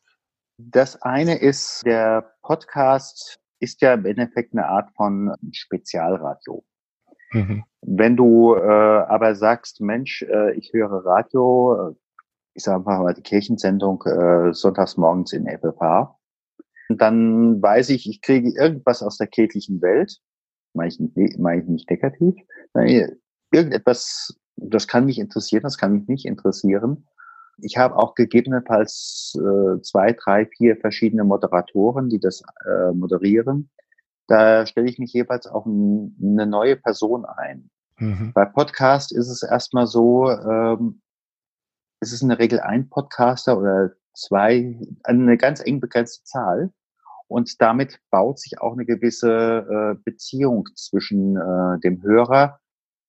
Das 0.58 1.02
eine 1.02 1.38
ist, 1.40 1.86
der 1.86 2.34
Podcast 2.42 3.40
ist 3.60 3.82
ja 3.82 3.94
im 3.94 4.06
Endeffekt 4.06 4.54
eine 4.54 4.68
Art 4.68 4.90
von 4.96 5.34
Spezialradio. 5.52 6.64
Mhm. 7.32 7.64
Wenn 7.82 8.16
du 8.16 8.56
äh, 8.56 8.60
aber 8.60 9.36
sagst, 9.36 9.82
Mensch, 9.82 10.22
äh, 10.22 10.54
ich 10.54 10.72
höre 10.74 11.06
Radio, 11.06 11.90
äh, 11.90 11.96
ich 12.54 12.64
sage 12.64 12.78
einfach 12.78 13.00
mal 13.00 13.14
die 13.14 13.22
Kirchensendung 13.22 14.02
äh, 14.04 14.54
sonntags 14.54 14.96
morgens 14.96 15.34
in 15.34 15.46
FFH, 15.46 16.18
dann 16.90 17.62
weiß 17.62 17.90
ich, 17.90 18.10
ich 18.10 18.22
kriege 18.22 18.54
irgendwas 18.58 19.04
aus 19.04 19.18
der 19.18 19.28
kirchlichen 19.28 19.82
Welt, 19.82 20.20
meine 20.74 20.88
ich 20.88 21.00
nicht, 21.00 21.40
meine 21.40 21.62
ich 21.62 21.68
nicht 21.68 21.90
negativ, 21.90 22.36
irgendetwas, 23.52 24.40
das 24.56 24.88
kann 24.88 25.06
mich 25.06 25.20
interessieren, 25.20 25.64
das 25.64 25.78
kann 25.78 25.94
mich 25.94 26.08
nicht 26.08 26.26
interessieren. 26.26 27.08
Ich 27.58 27.78
habe 27.78 27.98
auch 27.98 28.16
gegebenenfalls 28.16 29.38
äh, 29.38 29.82
zwei, 29.82 30.14
drei, 30.14 30.46
vier 30.46 30.78
verschiedene 30.78 31.24
Moderatoren, 31.24 32.10
die 32.10 32.20
das 32.20 32.44
äh, 32.66 32.92
moderieren. 32.92 33.70
Da 34.28 34.66
stelle 34.66 34.90
ich 34.90 35.00
mich 35.00 35.14
jeweils 35.14 35.48
auch 35.48 35.66
ein, 35.66 36.18
eine 36.22 36.48
neue 36.48 36.76
Person 36.76 37.26
ein. 37.26 37.70
Mhm. 37.98 38.34
Bei 38.34 38.46
Podcast 38.46 39.14
ist 39.14 39.30
es 39.30 39.44
erstmal 39.44 39.88
so, 39.88 40.30
ähm, 40.30 41.02
es 42.00 42.12
ist 42.12 42.22
in 42.22 42.30
der 42.30 42.40
Regel 42.40 42.60
ein 42.60 42.90
Podcaster 42.90 43.58
oder 43.58 43.92
zwei, 44.14 44.80
eine 45.04 45.38
ganz 45.38 45.62
eng 45.66 45.80
begrenzte 45.80 46.24
Zahl. 46.24 46.72
Und 47.28 47.60
damit 47.62 48.00
baut 48.12 48.40
sich 48.40 48.62
auch 48.62 48.74
eine 48.74 48.86
gewisse 48.86 49.96
äh, 49.98 50.02
Beziehung 50.04 50.68
zwischen 50.76 51.36
äh, 51.36 51.80
dem 51.80 52.04
Hörer, 52.04 52.60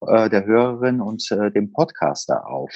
äh, 0.01 0.31
der 0.31 0.47
Hörerin 0.47 1.01
und 1.01 1.31
äh, 1.31 1.51
dem 1.51 1.73
Podcaster 1.73 2.47
auf 2.47 2.71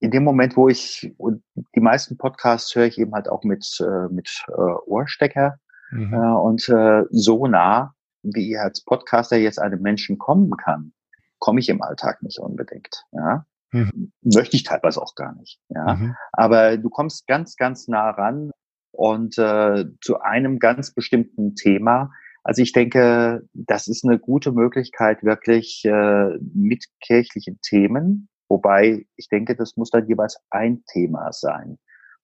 in 0.00 0.10
dem 0.10 0.24
Moment, 0.24 0.56
wo 0.56 0.68
ich, 0.68 1.12
und 1.18 1.42
die 1.74 1.80
meisten 1.80 2.16
Podcasts 2.16 2.74
höre 2.74 2.86
ich 2.86 2.98
eben 2.98 3.12
halt 3.14 3.28
auch 3.28 3.42
mit, 3.42 3.78
äh, 3.80 4.12
mit 4.12 4.44
äh, 4.48 4.52
Ohrstecker 4.52 5.58
mhm. 5.90 6.12
äh, 6.12 6.16
und 6.16 6.68
äh, 6.68 7.04
so 7.10 7.46
nah, 7.46 7.94
wie 8.22 8.52
ich 8.52 8.58
als 8.58 8.84
Podcaster 8.84 9.36
jetzt 9.36 9.60
einem 9.60 9.80
Menschen 9.80 10.18
kommen 10.18 10.56
kann, 10.56 10.92
komme 11.38 11.60
ich 11.60 11.68
im 11.68 11.82
Alltag 11.82 12.22
nicht 12.22 12.38
unbedingt. 12.38 13.04
Ja? 13.12 13.46
Mhm. 13.72 14.12
Möchte 14.22 14.56
ich 14.56 14.62
teilweise 14.62 15.00
auch 15.02 15.14
gar 15.14 15.34
nicht. 15.34 15.60
Ja? 15.68 15.94
Mhm. 15.94 16.16
Aber 16.32 16.76
du 16.76 16.90
kommst 16.90 17.26
ganz, 17.26 17.56
ganz 17.56 17.88
nah 17.88 18.10
ran. 18.10 18.52
und 18.92 19.38
äh, 19.38 19.84
zu 20.00 20.20
einem 20.20 20.58
ganz 20.58 20.92
bestimmten 20.92 21.54
Thema. 21.54 22.10
Also 22.42 22.62
ich 22.62 22.72
denke, 22.72 23.42
das 23.52 23.86
ist 23.86 24.04
eine 24.04 24.18
gute 24.18 24.52
Möglichkeit, 24.52 25.22
wirklich 25.22 25.84
äh, 25.84 26.38
mit 26.54 26.86
kirchlichen 27.00 27.60
Themen, 27.60 28.28
wobei 28.48 29.06
ich 29.16 29.28
denke, 29.28 29.56
das 29.56 29.76
muss 29.76 29.90
dann 29.90 30.06
jeweils 30.08 30.40
ein 30.50 30.84
Thema 30.86 31.32
sein. 31.32 31.78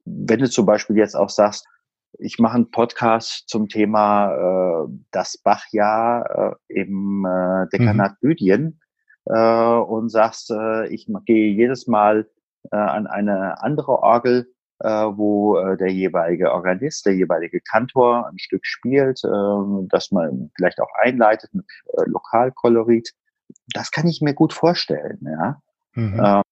Wenn 0.04 0.40
du 0.40 0.50
zum 0.50 0.66
Beispiel 0.66 0.96
jetzt 0.96 1.14
auch 1.14 1.30
sagst, 1.30 1.66
ich 2.18 2.38
mache 2.38 2.54
einen 2.54 2.70
Podcast 2.70 3.44
zum 3.48 3.68
Thema 3.68 4.84
äh, 4.84 4.88
das 5.10 5.38
Bachjahr 5.38 6.56
äh, 6.68 6.80
im 6.80 7.24
äh, 7.24 7.68
Dekanat 7.76 8.16
mhm. 8.22 8.78
Äh, 9.26 9.76
und 9.78 10.10
sagst, 10.10 10.50
äh, 10.50 10.86
ich 10.88 11.08
gehe 11.24 11.50
jedes 11.54 11.86
Mal 11.86 12.28
äh, 12.70 12.76
an 12.76 13.06
eine 13.06 13.62
andere 13.62 14.02
Orgel, 14.02 14.52
äh, 14.80 14.88
wo 14.88 15.56
äh, 15.56 15.76
der 15.78 15.90
jeweilige 15.92 16.52
Organist, 16.52 17.06
der 17.06 17.14
jeweilige 17.14 17.60
Kantor 17.60 18.28
ein 18.28 18.38
Stück 18.38 18.66
spielt, 18.66 19.22
äh, 19.24 19.86
das 19.88 20.10
man 20.10 20.50
vielleicht 20.56 20.78
auch 20.80 20.90
einleitet 21.00 21.54
mit 21.54 21.64
äh, 21.94 22.02
Lokalkolorit. 22.04 23.12
Das 23.72 23.90
kann 23.90 24.06
ich 24.06 24.20
mir 24.20 24.34
gut 24.34 24.52
vorstellen, 24.52 25.20
ja. 25.22 25.60
Mhm. 25.94 26.20
Äh, 26.20 26.42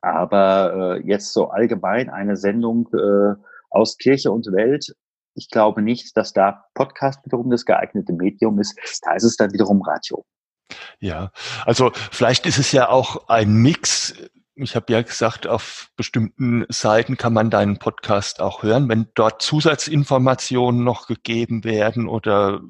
aber 0.00 0.96
äh, 0.98 1.06
jetzt 1.06 1.32
so 1.32 1.50
allgemein 1.50 2.10
eine 2.10 2.36
Sendung 2.36 2.88
äh, 2.92 3.34
aus 3.70 3.96
Kirche 3.96 4.32
und 4.32 4.46
Welt. 4.52 4.94
Ich 5.34 5.48
glaube 5.48 5.80
nicht, 5.80 6.16
dass 6.16 6.32
da 6.32 6.64
Podcast 6.74 7.24
wiederum 7.24 7.50
das 7.50 7.64
geeignete 7.64 8.12
Medium 8.12 8.58
ist. 8.58 8.78
Da 9.02 9.14
ist 9.14 9.24
es 9.24 9.36
dann 9.36 9.52
wiederum 9.52 9.82
Radio. 9.82 10.24
Ja, 10.98 11.30
also 11.64 11.92
vielleicht 12.10 12.46
ist 12.46 12.58
es 12.58 12.72
ja 12.72 12.88
auch 12.88 13.28
ein 13.28 13.54
Mix. 13.54 14.14
Ich 14.54 14.76
habe 14.76 14.92
ja 14.92 15.02
gesagt, 15.02 15.46
auf 15.46 15.90
bestimmten 15.96 16.66
Seiten 16.68 17.16
kann 17.16 17.32
man 17.32 17.50
deinen 17.50 17.78
Podcast 17.78 18.40
auch 18.40 18.62
hören. 18.62 18.88
Wenn 18.88 19.08
dort 19.14 19.40
Zusatzinformationen 19.40 20.84
noch 20.84 21.06
gegeben 21.06 21.64
werden 21.64 22.08
oder 22.08 22.60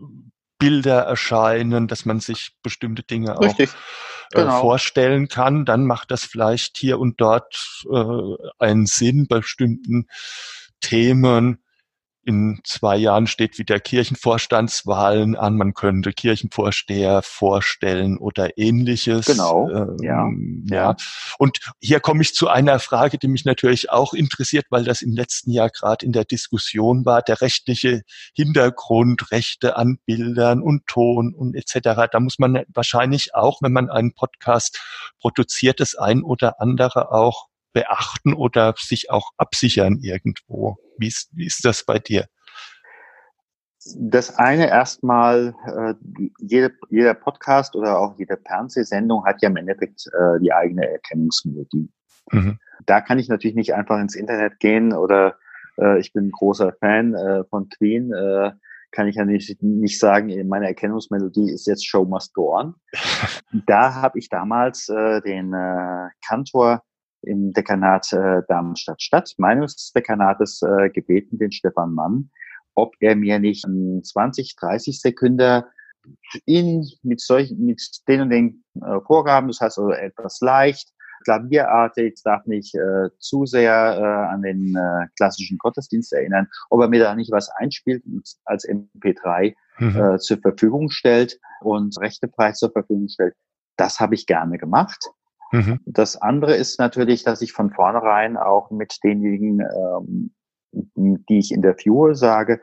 Bilder 0.63 1.01
erscheinen, 1.01 1.89
dass 1.89 2.05
man 2.05 2.21
sich 2.21 2.53
bestimmte 2.63 3.03
Dinge 3.03 3.37
Richtig. 3.41 3.71
auch 3.71 4.39
äh, 4.39 4.43
genau. 4.43 4.61
vorstellen 4.61 5.27
kann, 5.27 5.65
dann 5.65 5.85
macht 5.85 6.13
das 6.13 6.25
vielleicht 6.25 6.77
hier 6.77 7.01
und 7.01 7.21
dort 7.21 7.83
äh, 7.91 8.37
einen 8.61 8.87
Sinn, 8.87 9.27
bei 9.29 9.41
bestimmten 9.41 10.07
Themen. 10.81 11.65
In 12.25 12.61
zwei 12.63 12.97
Jahren 12.97 13.27
steht 13.27 13.59
wieder 13.59 13.81
Kirchenvorstandswahlen 13.81 15.35
an. 15.35 15.57
Man 15.57 15.75
könnte 15.75 16.13
Kirchenvorsteher 16.13 17.21
vorstellen 17.23 18.17
oder 18.17 18.57
ähnliches. 18.57 19.27
Genau. 19.27 19.69
Ähm, 19.69 19.97
ja. 20.01 20.31
ja. 20.71 20.97
Und 21.39 21.59
hier 21.81 21.99
komme 21.99 22.23
ich 22.23 22.35
zu 22.35 22.49
einer 22.49 22.79
Frage, 22.79 23.19
die 23.19 23.27
mich 23.27 23.45
natürlich 23.45 23.91
auch 23.91 24.15
interessiert, 24.15 24.67
weil 24.71 24.85
das 24.85 25.03
im 25.03 25.13
letzten 25.17 25.51
Jahr 25.51 25.69
gerade 25.69 26.07
in 26.07 26.13
der 26.13 26.25
Diskussion 26.25 27.05
war, 27.05 27.23
der 27.23 27.41
rechtliche 27.41 28.03
Hintergrund, 28.35 29.33
Rechte 29.33 29.77
an 29.77 29.99
Bildern 30.07 30.63
und 30.63 30.87
Ton 30.87 31.35
und 31.35 31.57
etc. 31.57 32.09
Da 32.13 32.21
muss 32.21 32.39
man 32.39 32.63
wahrscheinlich 32.69 33.35
auch, 33.35 33.63
wenn 33.63 33.73
man 33.73 33.91
einen 33.91 34.15
Podcast 34.15 34.81
produziert, 35.19 35.81
das 35.81 35.97
ein 35.97 36.23
oder 36.23 36.61
andere 36.61 37.11
auch 37.11 37.49
beachten 37.73 38.35
oder 38.35 38.75
sich 38.77 39.11
auch 39.11 39.31
absichern 39.37 39.99
irgendwo? 40.03 40.77
Wie 40.99 41.09
ist, 41.09 41.31
wie 41.33 41.47
ist 41.47 41.65
das 41.65 41.85
bei 41.85 41.99
dir? 41.99 42.27
Das 43.97 44.37
eine 44.39 44.69
erstmal, 44.69 45.55
äh, 45.67 45.95
jede, 46.39 46.73
jeder 46.91 47.15
Podcast 47.15 47.75
oder 47.75 47.99
auch 47.99 48.17
jede 48.17 48.39
Fernsehsendung 48.47 49.25
hat 49.25 49.43
ja 49.43 49.49
im 49.49 49.57
Endeffekt 49.57 50.07
äh, 50.07 50.39
die 50.41 50.53
eigene 50.53 50.89
Erkennungsmelodie. 50.89 51.91
Mhm. 52.31 52.59
Da 52.87 53.01
kann 53.01 53.19
ich 53.19 53.29
natürlich 53.29 53.57
nicht 53.57 53.75
einfach 53.75 53.99
ins 53.99 54.15
Internet 54.15 54.61
gehen 54.61 54.93
oder 54.93 55.37
äh, 55.79 55.99
ich 55.99 56.13
bin 56.13 56.27
ein 56.27 56.31
großer 56.31 56.73
Fan 56.79 57.15
äh, 57.15 57.45
von 57.51 57.69
Queen, 57.71 58.13
äh, 58.13 58.53
kann 58.93 59.09
ich 59.09 59.17
ja 59.17 59.25
nicht, 59.25 59.63
nicht 59.63 59.99
sagen, 59.99 60.31
meine 60.49 60.67
Erkennungsmelodie 60.67 61.51
ist 61.51 61.67
jetzt 61.67 61.87
Show 61.87 62.05
Must 62.05 62.35
Go 62.35 62.55
On. 62.55 62.75
da 63.67 63.95
habe 63.95 64.19
ich 64.19 64.29
damals 64.29 64.89
äh, 64.89 65.21
den 65.23 65.53
äh, 65.55 66.09
Kantor 66.25 66.83
im 67.23 67.53
Dekanat 67.53 68.13
äh, 68.13 68.43
Darmstadt-Stadt 68.49 69.35
meines 69.39 69.93
Dekanates 69.93 70.63
äh, 70.63 70.91
gebeten, 70.91 71.39
den 71.39 71.53
Stefan 71.53 71.93
Mann, 71.93 72.31
ob 72.75 72.95
er 73.01 73.17
mir 73.17 73.39
nicht 73.39 73.65
20, 73.65 74.57
30 74.57 75.01
Sekunden 75.01 75.63
in, 76.47 76.85
mit 77.03 77.21
solchen, 77.21 77.65
mit 77.65 77.81
den 78.09 78.23
und 78.23 78.31
den 78.31 78.65
äh, 78.77 79.01
Vorgaben, 79.07 79.49
das 79.49 79.61
heißt 79.61 79.79
also 79.79 79.93
etwas 79.93 80.41
leicht, 80.41 80.93
klavierartig, 81.25 82.21
darf 82.25 82.45
nicht 82.47 82.75
äh, 82.75 83.11
zu 83.19 83.47
sehr 83.47 83.73
äh, 83.73 84.33
an 84.33 84.43
den 84.43 84.75
äh, 84.77 85.07
klassischen 85.17 85.59
Gottesdienst 85.59 86.13
erinnern, 86.13 86.49
ob 86.71 86.81
er 86.81 86.89
mir 86.89 87.01
da 87.01 87.15
nicht 87.15 87.31
was 87.31 87.49
einspielt 87.51 88.05
und 88.05 88.29
als 88.45 88.69
MP3 88.69 89.55
mhm. 89.79 89.97
äh, 89.97 90.19
zur 90.19 90.39
Verfügung 90.39 90.91
stellt 90.91 91.39
und 91.61 91.99
rechtefrei 92.01 92.53
zur 92.53 92.73
Verfügung 92.73 93.09
stellt. 93.09 93.35
Das 93.77 94.01
habe 94.01 94.15
ich 94.15 94.27
gerne 94.27 94.59
gemacht. 94.59 95.11
Mhm. 95.53 95.81
Das 95.85 96.17
andere 96.17 96.57
ist 96.57 96.79
natürlich, 96.79 97.25
dass 97.25 97.43
ich 97.43 97.53
von 97.53 97.71
vornherein 97.71 98.37
auch 98.37 98.71
mit 98.71 98.99
denjenigen, 99.05 99.61
ähm, 99.61 100.35
die 100.73 101.39
ich 101.39 101.53
interviewe, 101.53 102.15
sage, 102.15 102.61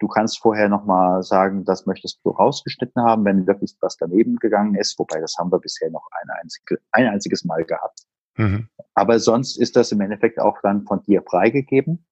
du 0.00 0.08
kannst 0.08 0.40
vorher 0.40 0.68
nochmal 0.68 1.22
sagen, 1.22 1.64
das 1.64 1.86
möchtest 1.86 2.20
du 2.24 2.30
rausgeschnitten 2.30 3.02
haben, 3.02 3.24
wenn 3.24 3.46
wirklich 3.46 3.76
was 3.80 3.96
daneben 3.96 4.36
gegangen 4.36 4.74
ist, 4.74 4.98
wobei 4.98 5.20
das 5.20 5.36
haben 5.38 5.50
wir 5.50 5.60
bisher 5.60 5.90
noch 5.90 6.06
ein, 6.10 6.28
einzige, 6.42 6.78
ein 6.90 7.06
einziges 7.06 7.44
Mal 7.44 7.64
gehabt. 7.64 8.00
Mhm. 8.36 8.68
Aber 8.94 9.18
sonst 9.18 9.56
ist 9.56 9.76
das 9.76 9.92
im 9.92 10.00
Endeffekt 10.00 10.40
auch 10.40 10.58
dann 10.62 10.84
von 10.84 11.02
dir 11.02 11.22
freigegeben. 11.22 12.06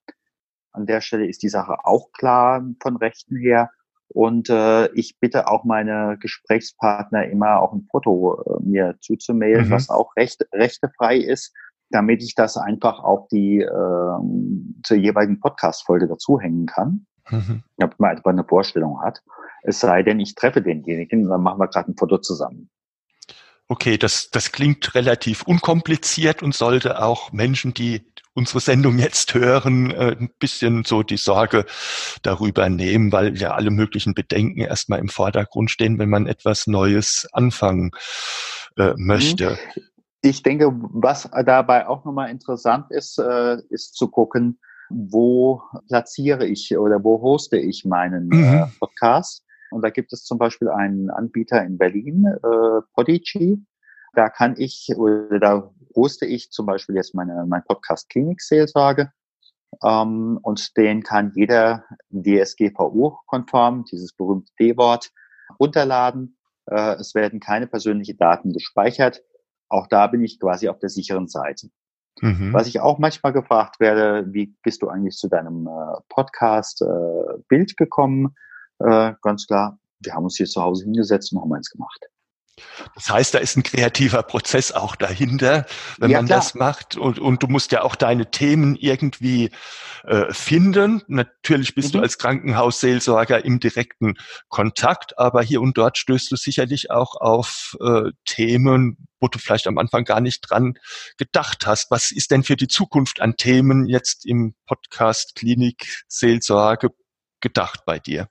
An 0.73 0.87
der 0.87 1.01
Stelle 1.01 1.27
ist 1.27 1.43
die 1.43 1.49
Sache 1.49 1.77
auch 1.85 2.13
klar 2.13 2.65
von 2.81 2.97
Rechten 2.97 3.37
her. 3.37 3.71
Und 4.09 4.49
äh, 4.49 4.93
ich 4.93 5.17
bitte 5.19 5.49
auch 5.49 5.65
meine 5.65 6.17
Gesprächspartner 6.21 7.27
immer 7.27 7.61
auch 7.61 7.73
ein 7.73 7.89
Foto 7.91 8.43
äh, 8.43 8.63
mir 8.63 8.97
zuzumailen, 9.01 9.67
mhm. 9.67 9.71
was 9.71 9.91
auch 9.91 10.15
recht, 10.17 10.47
rechtefrei 10.53 11.17
ist, 11.17 11.53
damit 11.91 12.23
ich 12.23 12.35
das 12.35 12.57
einfach 12.57 13.01
auf 13.01 13.29
die 13.29 13.61
äh, 13.61 14.19
zur 14.83 14.97
jeweiligen 14.97 15.41
Podcast-Folge 15.41 16.07
dazuhängen 16.07 16.67
kann. 16.67 17.07
Mhm. 17.31 17.63
Damit 17.79 17.99
man 17.99 18.11
einfach 18.11 18.31
eine 18.31 18.45
Vorstellung 18.45 19.01
hat. 19.03 19.23
Es 19.63 19.81
sei 19.81 20.03
denn, 20.03 20.21
ich 20.21 20.35
treffe 20.35 20.61
denjenigen 20.61 21.25
und 21.25 21.31
dann 21.31 21.43
machen 21.43 21.59
wir 21.59 21.69
gerade 21.69 21.91
ein 21.91 21.97
Foto 21.97 22.19
zusammen. 22.19 22.69
Okay, 23.75 23.99
das, 23.99 24.31
das 24.31 24.53
klingt 24.53 24.95
relativ 24.95 25.43
unkompliziert 25.43 26.45
und 26.45 26.55
sollte 26.55 27.03
auch 27.03 27.33
Menschen, 27.33 27.75
die 27.75 28.03
unsere 28.33 28.61
Sendung 28.61 29.01
jetzt 29.01 29.35
hören, 29.35 29.91
äh, 29.91 30.15
ein 30.17 30.31
bisschen 30.39 30.85
so 30.85 31.03
die 31.03 31.17
Sorge 31.17 31.67
darüber 32.23 32.69
nehmen, 32.69 33.11
weil 33.11 33.37
ja 33.37 33.51
alle 33.51 33.73
möglichen 33.73 34.15
Bedenken 34.15 34.61
erstmal 34.61 35.01
im 35.01 35.09
Vordergrund 35.09 35.73
stehen, 35.73 35.99
wenn 35.99 36.09
man 36.09 36.29
etwas 36.29 36.69
Neues 36.69 37.27
anfangen 37.33 37.91
äh, 38.77 38.93
möchte. 38.97 39.59
Ich 40.23 40.45
denke, 40.45 40.71
was 40.71 41.29
dabei 41.45 41.89
auch 41.89 42.05
nochmal 42.05 42.31
interessant 42.31 42.93
ist, 42.93 43.19
äh, 43.19 43.57
ist 43.71 43.97
zu 43.97 44.07
gucken, 44.07 44.61
wo 44.89 45.63
platziere 45.89 46.47
ich 46.47 46.79
oder 46.79 47.03
wo 47.03 47.21
hoste 47.21 47.57
ich 47.57 47.85
meinen 47.85 48.29
mhm. 48.29 48.71
Podcast. 48.79 49.44
Und 49.75 49.83
da 49.83 49.91
gibt 49.91 50.13
es 50.13 50.25
zum 50.25 50.39
Beispiel 50.39 50.69
einen 50.69 51.11
Anbieter 51.11 51.65
in 51.65 51.79
Berlin, 51.79 52.27
äh, 52.27 52.81
Podigy. 52.95 53.61
Da 54.15 54.29
kann 54.29 54.55
ich 54.57 54.93
oder 54.97 55.41
da 55.41 55.71
hoste 55.97 56.27
ich 56.27 56.51
zum 56.51 56.67
Beispiel 56.67 56.95
jetzt 56.95 57.15
meine, 57.15 57.45
mein 57.49 57.65
Podcast 57.65 58.09
Klinik 58.09 58.41
Seelsorge. 58.41 59.11
Ähm, 59.83 60.39
und 60.43 60.77
den 60.77 61.03
kann 61.03 61.33
jeder 61.35 61.85
DSGVO-konform, 62.11 63.85
dieses 63.91 64.13
berühmte 64.15 64.53
D-Wort, 64.61 65.11
runterladen. 65.59 66.39
Äh, 66.67 66.95
es 66.95 67.17
werden 67.17 67.41
keine 67.41 67.67
persönlichen 67.67 68.17
Daten 68.17 68.53
gespeichert. 68.53 69.23
Auch 69.69 69.89
da 69.89 70.07
bin 70.07 70.23
ich 70.23 70.39
quasi 70.39 70.69
auf 70.69 70.79
der 70.79 70.89
sicheren 70.89 71.27
Seite. 71.27 71.71
Mhm. 72.21 72.53
Was 72.53 72.69
ich 72.69 72.79
auch 72.79 73.01
manchmal 73.01 73.33
gefragt 73.33 73.81
werde, 73.81 74.33
wie 74.33 74.55
bist 74.63 74.83
du 74.83 74.89
eigentlich 74.89 75.17
zu 75.17 75.29
deinem 75.29 75.67
äh, 75.67 76.01
Podcast 76.09 76.81
äh, 76.83 77.43
Bild 77.49 77.77
gekommen? 77.77 78.37
Äh, 78.85 79.15
ganz 79.23 79.47
klar, 79.47 79.79
wir 80.01 80.15
haben 80.15 80.25
uns 80.25 80.37
hier 80.37 80.47
zu 80.47 80.63
Hause 80.63 80.85
hingesetzt 80.85 81.33
und 81.33 81.41
haben 81.41 81.53
eins 81.55 81.71
gemacht. 81.71 82.01
Das 82.95 83.11
heißt, 83.11 83.35
da 83.35 83.39
ist 83.39 83.57
ein 83.57 83.63
kreativer 83.63 84.23
Prozess 84.23 84.71
auch 84.71 84.95
dahinter, 84.95 85.67
wenn 85.99 86.11
ja, 86.11 86.19
man 86.19 86.27
klar. 86.27 86.39
das 86.39 86.55
macht. 86.55 86.97
Und, 86.97 87.19
und 87.19 87.43
du 87.43 87.49
musst 87.49 87.73
ja 87.73 87.83
auch 87.83 87.97
deine 87.97 88.31
Themen 88.31 88.77
irgendwie 88.77 89.51
äh, 90.05 90.33
finden. 90.33 91.03
Natürlich 91.09 91.75
bist 91.75 91.95
mhm. 91.95 91.99
du 91.99 92.03
als 92.03 92.19
Krankenhausseelsorger 92.19 93.45
im 93.45 93.59
direkten 93.59 94.15
Kontakt, 94.49 95.19
aber 95.19 95.43
hier 95.43 95.61
und 95.61 95.77
dort 95.77 95.99
stößt 95.99 96.31
du 96.31 96.37
sicherlich 96.37 96.91
auch 96.91 97.17
auf 97.17 97.77
äh, 97.81 98.11
Themen, 98.25 99.09
wo 99.21 99.29
du 99.29 99.39
vielleicht 99.39 99.67
am 99.67 99.79
Anfang 99.79 100.05
gar 100.05 100.21
nicht 100.21 100.41
dran 100.43 100.75
gedacht 101.17 101.67
hast. 101.67 101.91
Was 101.91 102.13
ist 102.13 102.31
denn 102.31 102.45
für 102.45 102.57
die 102.57 102.69
Zukunft 102.69 103.21
an 103.21 103.37
Themen 103.37 103.87
jetzt 103.87 104.27
im 104.27 104.55
Podcast 104.67 105.35
Klinik 105.35 106.05
Seelsorge 106.07 106.91
gedacht 107.41 107.81
bei 107.85 107.99
dir? 107.99 108.29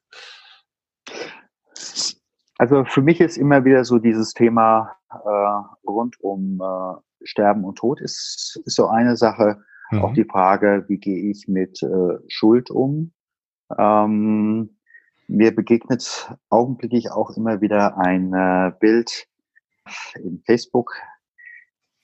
Also 2.57 2.85
für 2.85 3.01
mich 3.01 3.19
ist 3.19 3.37
immer 3.37 3.65
wieder 3.65 3.83
so 3.83 3.99
dieses 3.99 4.33
Thema 4.33 4.95
äh, 5.09 5.87
rund 5.89 6.19
um 6.21 6.61
äh, 6.61 7.25
Sterben 7.25 7.63
und 7.63 7.77
Tod 7.77 8.01
ist, 8.01 8.61
ist 8.65 8.75
so 8.75 8.87
eine 8.87 9.17
Sache. 9.17 9.63
Mhm. 9.91 10.01
Auch 10.01 10.13
die 10.13 10.25
Frage, 10.25 10.85
wie 10.87 10.97
gehe 10.97 11.29
ich 11.29 11.47
mit 11.47 11.81
äh, 11.83 12.17
Schuld 12.27 12.69
um? 12.69 13.11
Ähm, 13.77 14.77
mir 15.27 15.55
begegnet 15.55 16.31
augenblicklich 16.49 17.11
auch 17.11 17.31
immer 17.35 17.61
wieder 17.61 17.97
ein 17.97 18.33
äh, 18.33 18.71
Bild 18.79 19.27
in 20.15 20.41
Facebook. 20.45 20.93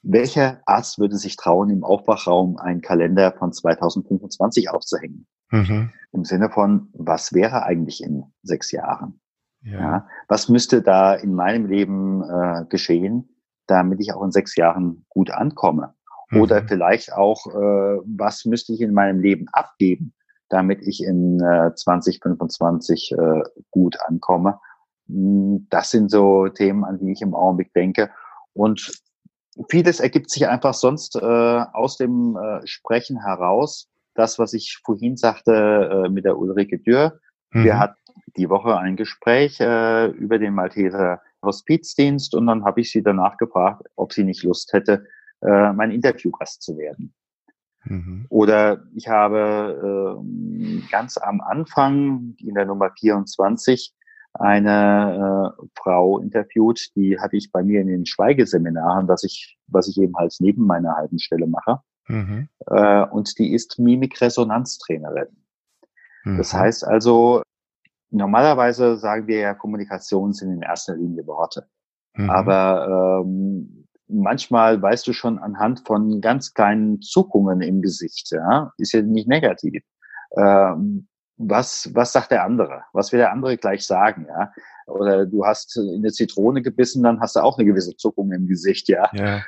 Welcher 0.02 0.62
Arzt 0.66 1.00
würde 1.00 1.18
sich 1.18 1.36
trauen, 1.36 1.70
im 1.70 1.84
Aufwachraum 1.84 2.58
einen 2.58 2.82
Kalender 2.82 3.34
von 3.34 3.52
2025 3.52 4.70
aufzuhängen? 4.70 5.28
Mhm. 5.52 5.92
Im 6.12 6.26
Sinne 6.26 6.50
von, 6.50 6.90
was 6.94 7.34
wäre 7.34 7.64
eigentlich 7.64 8.04
in 8.04 8.24
sechs 8.44 8.72
Jahren? 8.72 9.20
Ja. 9.62 9.80
ja 9.80 10.08
was 10.28 10.50
müsste 10.50 10.82
da 10.82 11.14
in 11.14 11.34
meinem 11.34 11.66
Leben 11.66 12.24
äh, 12.24 12.66
geschehen, 12.70 13.36
damit 13.68 14.00
ich 14.00 14.14
auch 14.14 14.24
in 14.24 14.32
sechs 14.32 14.56
Jahren 14.56 15.06
gut 15.10 15.32
ankomme? 15.32 15.94
Mhm. 16.30 16.42
Oder 16.42 16.64
vielleicht 16.68 17.14
auch, 17.14 17.48
äh, 17.48 18.02
was 18.06 18.46
müsste 18.46 18.74
ich 18.74 18.82
in 18.82 18.94
meinem 18.94 19.20
Leben 19.20 19.48
abgeben, 19.52 20.14
damit 20.50 20.82
ich 20.82 21.04
in 21.04 21.40
äh, 21.42 21.74
2025 21.76 23.12
äh, 23.12 23.44
gut 23.72 23.98
ankomme? 24.02 24.60
Hm, 25.08 25.68
das 25.70 25.92
sind 25.92 26.10
so 26.10 26.48
Themen, 26.48 26.84
an 26.86 27.00
die 27.00 27.12
ich 27.12 27.22
im 27.22 27.36
Augenblick 27.36 27.74
denke. 27.74 28.10
Und 28.54 28.92
vieles 29.70 30.00
ergibt 30.00 30.30
sich 30.30 30.48
einfach 30.48 30.74
sonst 30.74 31.16
äh, 31.16 31.20
aus 31.26 31.98
dem 31.98 32.38
äh, 32.38 32.66
Sprechen 32.66 33.22
heraus. 33.24 33.90
Das, 34.20 34.38
was 34.38 34.52
ich 34.54 34.82
vorhin 34.84 35.16
sagte 35.16 36.06
äh, 36.06 36.10
mit 36.10 36.26
der 36.26 36.38
Ulrike 36.38 36.78
Dürr. 36.78 37.22
Mhm. 37.52 37.64
Wir 37.64 37.80
hatten 37.80 37.96
die 38.36 38.50
Woche 38.50 38.78
ein 38.78 38.98
Gespräch 38.98 39.62
äh, 39.62 40.08
über 40.08 40.38
den 40.40 40.54
Malteser 40.54 41.22
Hospizdienst 41.42 42.36
und 42.36 42.48
dann 42.48 42.66
habe 42.66 42.82
ich 42.82 42.92
sie 42.92 43.02
danach 43.02 43.38
gefragt, 43.38 43.88
ob 43.96 44.12
sie 44.12 44.26
nicht 44.26 44.44
Lust 44.44 44.74
hätte, 44.74 45.06
äh, 45.42 45.72
mein 45.72 45.92
Interviewgast 45.92 46.62
zu 46.62 46.78
werden. 46.78 47.14
Mhm. 47.86 48.26
Oder 48.28 48.84
ich 48.94 49.08
habe 49.08 50.20
äh, 50.22 50.82
ganz 50.92 51.18
am 51.18 51.40
Anfang 51.40 52.36
in 52.40 52.56
der 52.56 52.66
Nummer 52.66 52.92
24 53.00 53.94
eine 54.34 55.56
äh, 55.58 55.66
Frau 55.76 56.20
interviewt, 56.20 56.90
die 56.98 57.18
hatte 57.18 57.38
ich 57.38 57.54
bei 57.54 57.64
mir 57.64 57.80
in 57.80 57.88
den 57.88 58.06
Schweigeseminaren, 58.06 59.08
was 59.08 59.24
ich, 59.24 59.58
was 59.68 59.88
ich 59.88 59.98
eben 59.98 60.18
halt 60.18 60.36
neben 60.42 60.66
meiner 60.66 60.98
halben 60.98 61.20
Stelle 61.20 61.48
mache. 61.48 61.80
Mhm. 62.10 62.50
Äh, 62.68 63.06
und 63.06 63.38
die 63.38 63.54
ist 63.54 63.80
Mimikresonanztrainerin. 63.80 65.30
Mhm. 66.26 66.38
Das 66.38 66.54
heißt 66.54 66.84
also, 66.84 67.44
normalerweise 68.10 68.98
sagen 68.98 69.28
wir 69.28 69.40
ja, 69.40 69.54
Kommunikation 69.54 70.34
sind 70.34 70.52
in 70.52 70.62
erster 70.62 70.96
Linie 70.96 71.26
Worte. 71.28 71.68
Mhm. 72.16 72.30
Aber 72.30 73.22
ähm, 73.24 73.88
manchmal 74.08 74.82
weißt 74.82 75.08
du 75.08 75.14
schon 75.14 75.38
anhand 75.38 75.86
von 75.86 76.20
ganz 76.20 76.54
kleinen 76.54 77.02
Zuckungen 77.02 77.62
im 77.62 77.82
Gesicht, 77.82 78.32
ja, 78.32 78.74
ist 78.78 78.94
ja 78.94 79.02
nicht 79.02 79.28
negativ. 79.28 79.84
Ähm, 80.36 81.08
was, 81.38 81.90
was 81.94 82.12
sagt 82.12 82.32
der 82.32 82.44
andere? 82.44 82.82
Was 82.92 83.14
will 83.14 83.20
der 83.20 83.32
andere 83.32 83.58
gleich 83.58 83.86
sagen, 83.86 84.26
ja? 84.28 84.52
Oder 84.88 85.26
du 85.26 85.46
hast 85.46 85.78
in 85.78 86.00
eine 86.00 86.12
Zitrone 86.12 86.62
gebissen, 86.62 87.04
dann 87.04 87.22
hast 87.22 87.36
du 87.36 87.42
auch 87.42 87.58
eine 87.58 87.66
gewisse 87.66 87.96
Zuckung 87.96 88.32
im 88.32 88.48
Gesicht, 88.48 88.90
ja. 88.90 89.10
ja. 89.14 89.42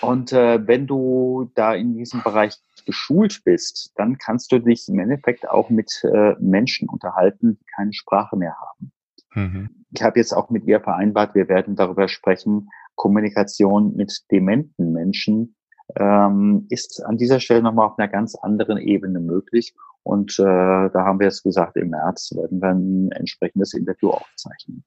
Und 0.00 0.32
äh, 0.32 0.66
wenn 0.66 0.86
du 0.86 1.50
da 1.54 1.74
in 1.74 1.94
diesem 1.94 2.22
Bereich 2.22 2.56
geschult 2.86 3.42
bist, 3.44 3.92
dann 3.96 4.18
kannst 4.18 4.52
du 4.52 4.58
dich 4.58 4.88
im 4.88 4.98
Endeffekt 4.98 5.48
auch 5.48 5.70
mit 5.70 6.02
äh, 6.04 6.34
Menschen 6.38 6.88
unterhalten, 6.88 7.58
die 7.60 7.64
keine 7.76 7.92
Sprache 7.92 8.36
mehr 8.36 8.56
haben. 8.60 8.92
Mhm. 9.34 9.84
Ich 9.90 10.02
habe 10.02 10.18
jetzt 10.18 10.32
auch 10.32 10.50
mit 10.50 10.64
ihr 10.64 10.80
vereinbart, 10.80 11.34
wir 11.34 11.48
werden 11.48 11.76
darüber 11.76 12.08
sprechen, 12.08 12.68
Kommunikation 12.94 13.94
mit 13.96 14.24
dementen 14.30 14.92
Menschen 14.92 15.54
ähm, 15.96 16.66
ist 16.68 17.04
an 17.04 17.16
dieser 17.16 17.40
Stelle 17.40 17.62
nochmal 17.62 17.86
auf 17.86 17.98
einer 17.98 18.08
ganz 18.08 18.34
anderen 18.34 18.78
Ebene 18.78 19.20
möglich. 19.20 19.74
Und 20.08 20.38
äh, 20.38 20.42
da 20.42 21.04
haben 21.04 21.20
wir 21.20 21.26
jetzt 21.26 21.42
gesagt, 21.42 21.76
im 21.76 21.90
März 21.90 22.32
werden 22.34 22.62
wir 22.62 22.70
ein 22.70 23.10
entsprechendes 23.12 23.74
Interview 23.74 24.08
aufzeichnen. 24.08 24.82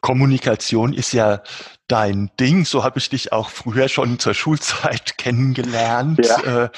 Kommunikation 0.00 0.94
ist 0.94 1.12
ja 1.12 1.42
dein 1.86 2.30
Ding. 2.40 2.64
So 2.64 2.82
habe 2.82 2.98
ich 2.98 3.10
dich 3.10 3.30
auch 3.30 3.50
früher 3.50 3.90
schon 3.90 4.18
zur 4.18 4.32
Schulzeit 4.32 5.18
kennengelernt. 5.18 6.24
Ja. 6.24 6.64
Äh, 6.64 6.70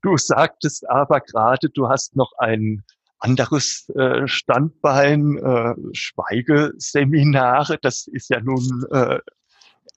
du 0.00 0.16
sagtest 0.16 0.88
aber 0.88 1.20
gerade, 1.20 1.68
du 1.68 1.90
hast 1.90 2.16
noch 2.16 2.32
ein 2.38 2.82
anderes 3.18 3.86
äh, 3.90 4.26
Standbein, 4.26 5.36
äh, 5.36 5.74
Schweigeseminare. 5.92 7.76
Das 7.82 8.06
ist 8.06 8.30
ja 8.30 8.40
nun 8.40 8.82
äh, 8.90 9.18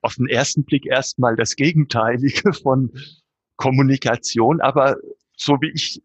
auf 0.02 0.16
den 0.16 0.28
ersten 0.28 0.66
Blick 0.66 0.86
erstmal 0.86 1.38
das 1.38 1.56
Gegenteilige 1.56 2.52
von 2.52 2.92
Kommunikation, 3.56 4.60
aber 4.60 4.98
so 5.38 5.54
wie 5.62 5.72
ich 5.74 6.02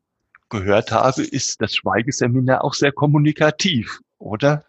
gehört 0.52 0.92
habe, 0.92 1.22
ist 1.22 1.60
das 1.60 1.74
Schweigeseminar 1.74 2.62
auch 2.62 2.74
sehr 2.74 2.92
kommunikativ, 2.92 4.00
oder? 4.18 4.64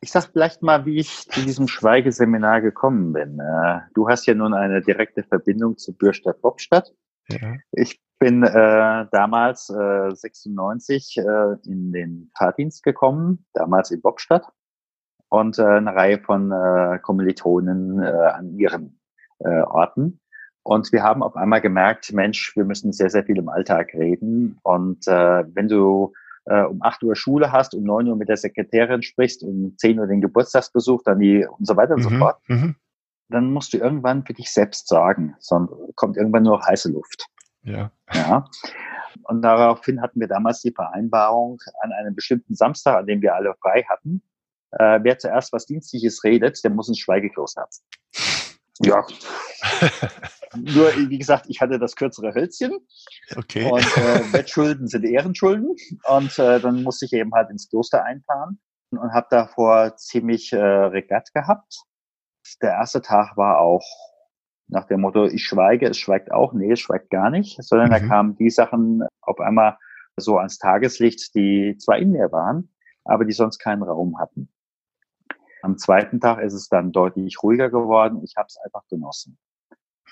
Ich 0.00 0.10
sag 0.10 0.30
vielleicht 0.32 0.62
mal, 0.62 0.86
wie 0.86 0.98
ich 0.98 1.28
zu 1.28 1.42
diesem 1.42 1.68
Schweigeseminar 1.68 2.60
gekommen 2.60 3.12
bin. 3.12 3.38
Äh, 3.38 3.80
du 3.94 4.08
hast 4.08 4.26
ja 4.26 4.34
nun 4.34 4.54
eine 4.54 4.80
direkte 4.80 5.22
Verbindung 5.22 5.76
zu 5.76 5.92
Bürstadt-Bobstadt. 5.92 6.92
Ja. 7.28 7.56
Ich 7.72 8.00
bin 8.18 8.42
äh, 8.42 9.06
damals 9.12 9.68
äh, 9.70 10.14
96 10.14 11.18
äh, 11.18 11.22
in 11.64 11.92
den 11.92 12.30
Fahrdienst 12.36 12.82
gekommen, 12.82 13.44
damals 13.52 13.90
in 13.90 14.00
Bobstadt 14.00 14.46
und 15.28 15.58
äh, 15.58 15.62
eine 15.62 15.94
Reihe 15.94 16.18
von 16.18 16.52
äh, 16.52 16.98
Kommilitonen 17.00 18.02
äh, 18.02 18.06
an 18.06 18.58
ihren 18.58 19.00
äh, 19.38 19.62
Orten. 19.62 20.20
Und 20.62 20.92
wir 20.92 21.02
haben 21.02 21.22
auf 21.22 21.36
einmal 21.36 21.60
gemerkt, 21.60 22.12
Mensch, 22.12 22.54
wir 22.56 22.64
müssen 22.64 22.92
sehr, 22.92 23.10
sehr 23.10 23.24
viel 23.24 23.38
im 23.38 23.48
Alltag 23.48 23.94
reden. 23.94 24.58
Und 24.62 25.06
äh, 25.08 25.44
wenn 25.54 25.68
du 25.68 26.12
äh, 26.44 26.62
um 26.62 26.82
8 26.82 27.02
Uhr 27.02 27.16
Schule 27.16 27.52
hast, 27.52 27.74
um 27.74 27.82
9 27.82 28.08
Uhr 28.08 28.16
mit 28.16 28.28
der 28.28 28.36
Sekretärin 28.36 29.02
sprichst, 29.02 29.42
um 29.42 29.74
10 29.76 29.98
Uhr 29.98 30.06
den 30.06 30.20
Geburtstagsbesuch, 30.20 31.02
dann 31.04 31.18
die 31.18 31.44
und 31.46 31.66
so 31.66 31.76
weiter 31.76 31.94
und 31.94 32.04
mhm, 32.04 32.08
so 32.08 32.18
fort, 32.18 32.40
mhm. 32.46 32.76
dann 33.28 33.52
musst 33.52 33.72
du 33.72 33.78
irgendwann 33.78 34.24
für 34.24 34.34
dich 34.34 34.50
selbst 34.50 34.88
sorgen, 34.88 35.34
sondern 35.40 35.76
kommt 35.94 36.16
irgendwann 36.16 36.44
nur 36.44 36.58
noch 36.58 36.66
heiße 36.66 36.90
Luft. 36.90 37.26
Ja. 37.62 37.92
ja. 38.12 38.44
Und 39.24 39.42
daraufhin 39.42 40.00
hatten 40.00 40.20
wir 40.20 40.28
damals 40.28 40.62
die 40.62 40.72
Vereinbarung 40.72 41.60
an 41.82 41.92
einem 41.92 42.14
bestimmten 42.14 42.54
Samstag, 42.54 42.96
an 42.96 43.06
dem 43.06 43.22
wir 43.22 43.34
alle 43.34 43.54
frei 43.60 43.84
hatten, 43.88 44.22
äh, 44.72 45.00
wer 45.02 45.18
zuerst 45.18 45.52
was 45.52 45.66
Dienstliches 45.66 46.24
redet, 46.24 46.62
der 46.64 46.70
muss 46.70 46.88
ein 46.88 46.94
Schweigekloß 46.94 47.56
haben. 47.56 47.70
Ja. 48.80 49.04
Nur, 50.54 50.92
wie 51.08 51.18
gesagt, 51.18 51.46
ich 51.48 51.60
hatte 51.60 51.78
das 51.78 51.96
kürzere 51.96 52.34
Hölzchen. 52.34 52.72
Okay. 53.36 53.70
Und 53.70 53.84
äh, 53.96 54.32
Wettschulden 54.32 54.86
sind 54.86 55.04
Ehrenschulden. 55.04 55.74
Und 56.08 56.38
äh, 56.38 56.60
dann 56.60 56.82
musste 56.82 57.06
ich 57.06 57.12
eben 57.12 57.32
halt 57.34 57.50
ins 57.50 57.68
Kloster 57.68 58.04
einfahren 58.04 58.60
und 58.90 59.12
habe 59.12 59.26
davor 59.30 59.96
ziemlich 59.96 60.52
äh, 60.52 60.58
Regatt 60.58 61.32
gehabt. 61.34 61.82
Der 62.60 62.72
erste 62.72 63.00
Tag 63.00 63.36
war 63.36 63.60
auch 63.60 63.84
nach 64.68 64.86
dem 64.86 65.00
Motto, 65.00 65.26
ich 65.26 65.44
schweige, 65.44 65.88
es 65.88 65.98
schweigt 65.98 66.32
auch. 66.32 66.52
Nee, 66.52 66.72
es 66.72 66.80
schweigt 66.80 67.10
gar 67.10 67.30
nicht. 67.30 67.62
Sondern 67.62 67.88
mhm. 67.88 67.92
da 67.92 68.00
kamen 68.00 68.36
die 68.36 68.50
Sachen 68.50 69.02
auf 69.20 69.40
einmal 69.40 69.76
so 70.16 70.38
ans 70.38 70.58
Tageslicht, 70.58 71.34
die 71.34 71.76
zwar 71.78 71.98
in 71.98 72.10
mir 72.12 72.32
waren, 72.32 72.70
aber 73.04 73.24
die 73.24 73.32
sonst 73.32 73.58
keinen 73.58 73.82
Raum 73.82 74.18
hatten. 74.18 74.48
Am 75.62 75.78
zweiten 75.78 76.20
Tag 76.20 76.40
ist 76.40 76.54
es 76.54 76.68
dann 76.68 76.92
deutlich 76.92 77.42
ruhiger 77.42 77.70
geworden. 77.70 78.20
Ich 78.24 78.34
habe 78.36 78.46
es 78.48 78.56
einfach 78.58 78.86
genossen. 78.88 79.38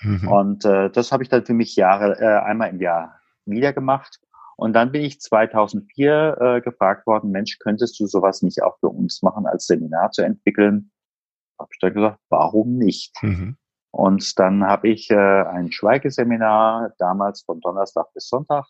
Mhm. 0.01 0.27
Und 0.27 0.65
äh, 0.65 0.89
das 0.89 1.11
habe 1.11 1.23
ich 1.23 1.29
dann 1.29 1.45
für 1.45 1.53
mich 1.53 1.75
Jahre, 1.75 2.19
äh, 2.19 2.43
einmal 2.43 2.69
im 2.69 2.79
Jahr 2.79 3.19
wieder 3.45 3.73
gemacht. 3.73 4.19
Und 4.57 4.73
dann 4.73 4.91
bin 4.91 5.03
ich 5.03 5.19
2004 5.19 6.37
äh, 6.39 6.61
gefragt 6.61 7.07
worden, 7.07 7.31
Mensch, 7.31 7.57
könntest 7.59 7.99
du 7.99 8.05
sowas 8.05 8.41
nicht 8.41 8.61
auch 8.61 8.77
für 8.79 8.89
uns 8.89 9.21
machen, 9.21 9.47
als 9.47 9.65
Seminar 9.65 10.11
zu 10.11 10.21
entwickeln? 10.21 10.91
Habe 11.59 11.69
ich 11.73 11.79
dann 11.79 11.93
gesagt, 11.93 12.19
warum 12.29 12.77
nicht? 12.77 13.15
Mhm. 13.21 13.57
Und 13.91 14.39
dann 14.39 14.63
habe 14.63 14.89
ich 14.89 15.09
äh, 15.09 15.15
ein 15.15 15.71
Schweigeseminar 15.71 16.93
damals 16.97 17.41
von 17.43 17.59
Donnerstag 17.59 18.13
bis 18.13 18.27
Sonntag 18.27 18.65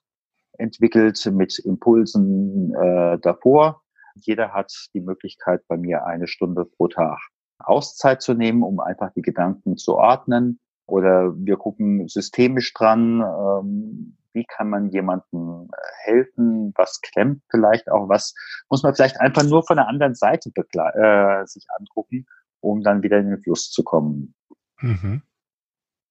entwickelt 0.57 1.25
mit 1.31 1.59
Impulsen 1.59 2.73
äh, 2.75 3.19
davor 3.19 3.81
jeder 4.15 4.53
hat 4.53 4.71
die 4.93 5.01
Möglichkeit, 5.01 5.61
bei 5.67 5.77
mir 5.77 6.05
eine 6.05 6.27
Stunde 6.27 6.65
pro 6.65 6.87
Tag 6.87 7.19
Auszeit 7.59 8.21
zu 8.21 8.33
nehmen, 8.33 8.63
um 8.63 8.79
einfach 8.79 9.11
die 9.13 9.21
Gedanken 9.21 9.77
zu 9.77 9.95
ordnen. 9.95 10.59
Oder 10.91 11.33
wir 11.37 11.55
gucken 11.55 12.07
systemisch 12.09 12.73
dran, 12.73 13.21
ähm, 13.21 14.17
wie 14.33 14.43
kann 14.45 14.69
man 14.69 14.89
jemandem 14.89 15.69
äh, 15.71 16.11
helfen, 16.11 16.73
was 16.75 16.99
klemmt 16.99 17.41
vielleicht 17.49 17.89
auch, 17.89 18.09
was 18.09 18.35
muss 18.69 18.83
man 18.83 18.93
vielleicht 18.93 19.19
einfach 19.21 19.43
nur 19.43 19.63
von 19.63 19.77
der 19.77 19.87
anderen 19.87 20.15
Seite 20.15 20.51
äh, 20.55 21.45
sich 21.45 21.65
angucken, 21.79 22.25
um 22.59 22.81
dann 22.81 23.03
wieder 23.03 23.19
in 23.19 23.29
den 23.29 23.41
Fluss 23.41 23.71
zu 23.71 23.83
kommen. 23.83 24.33
Mhm. 24.81 25.21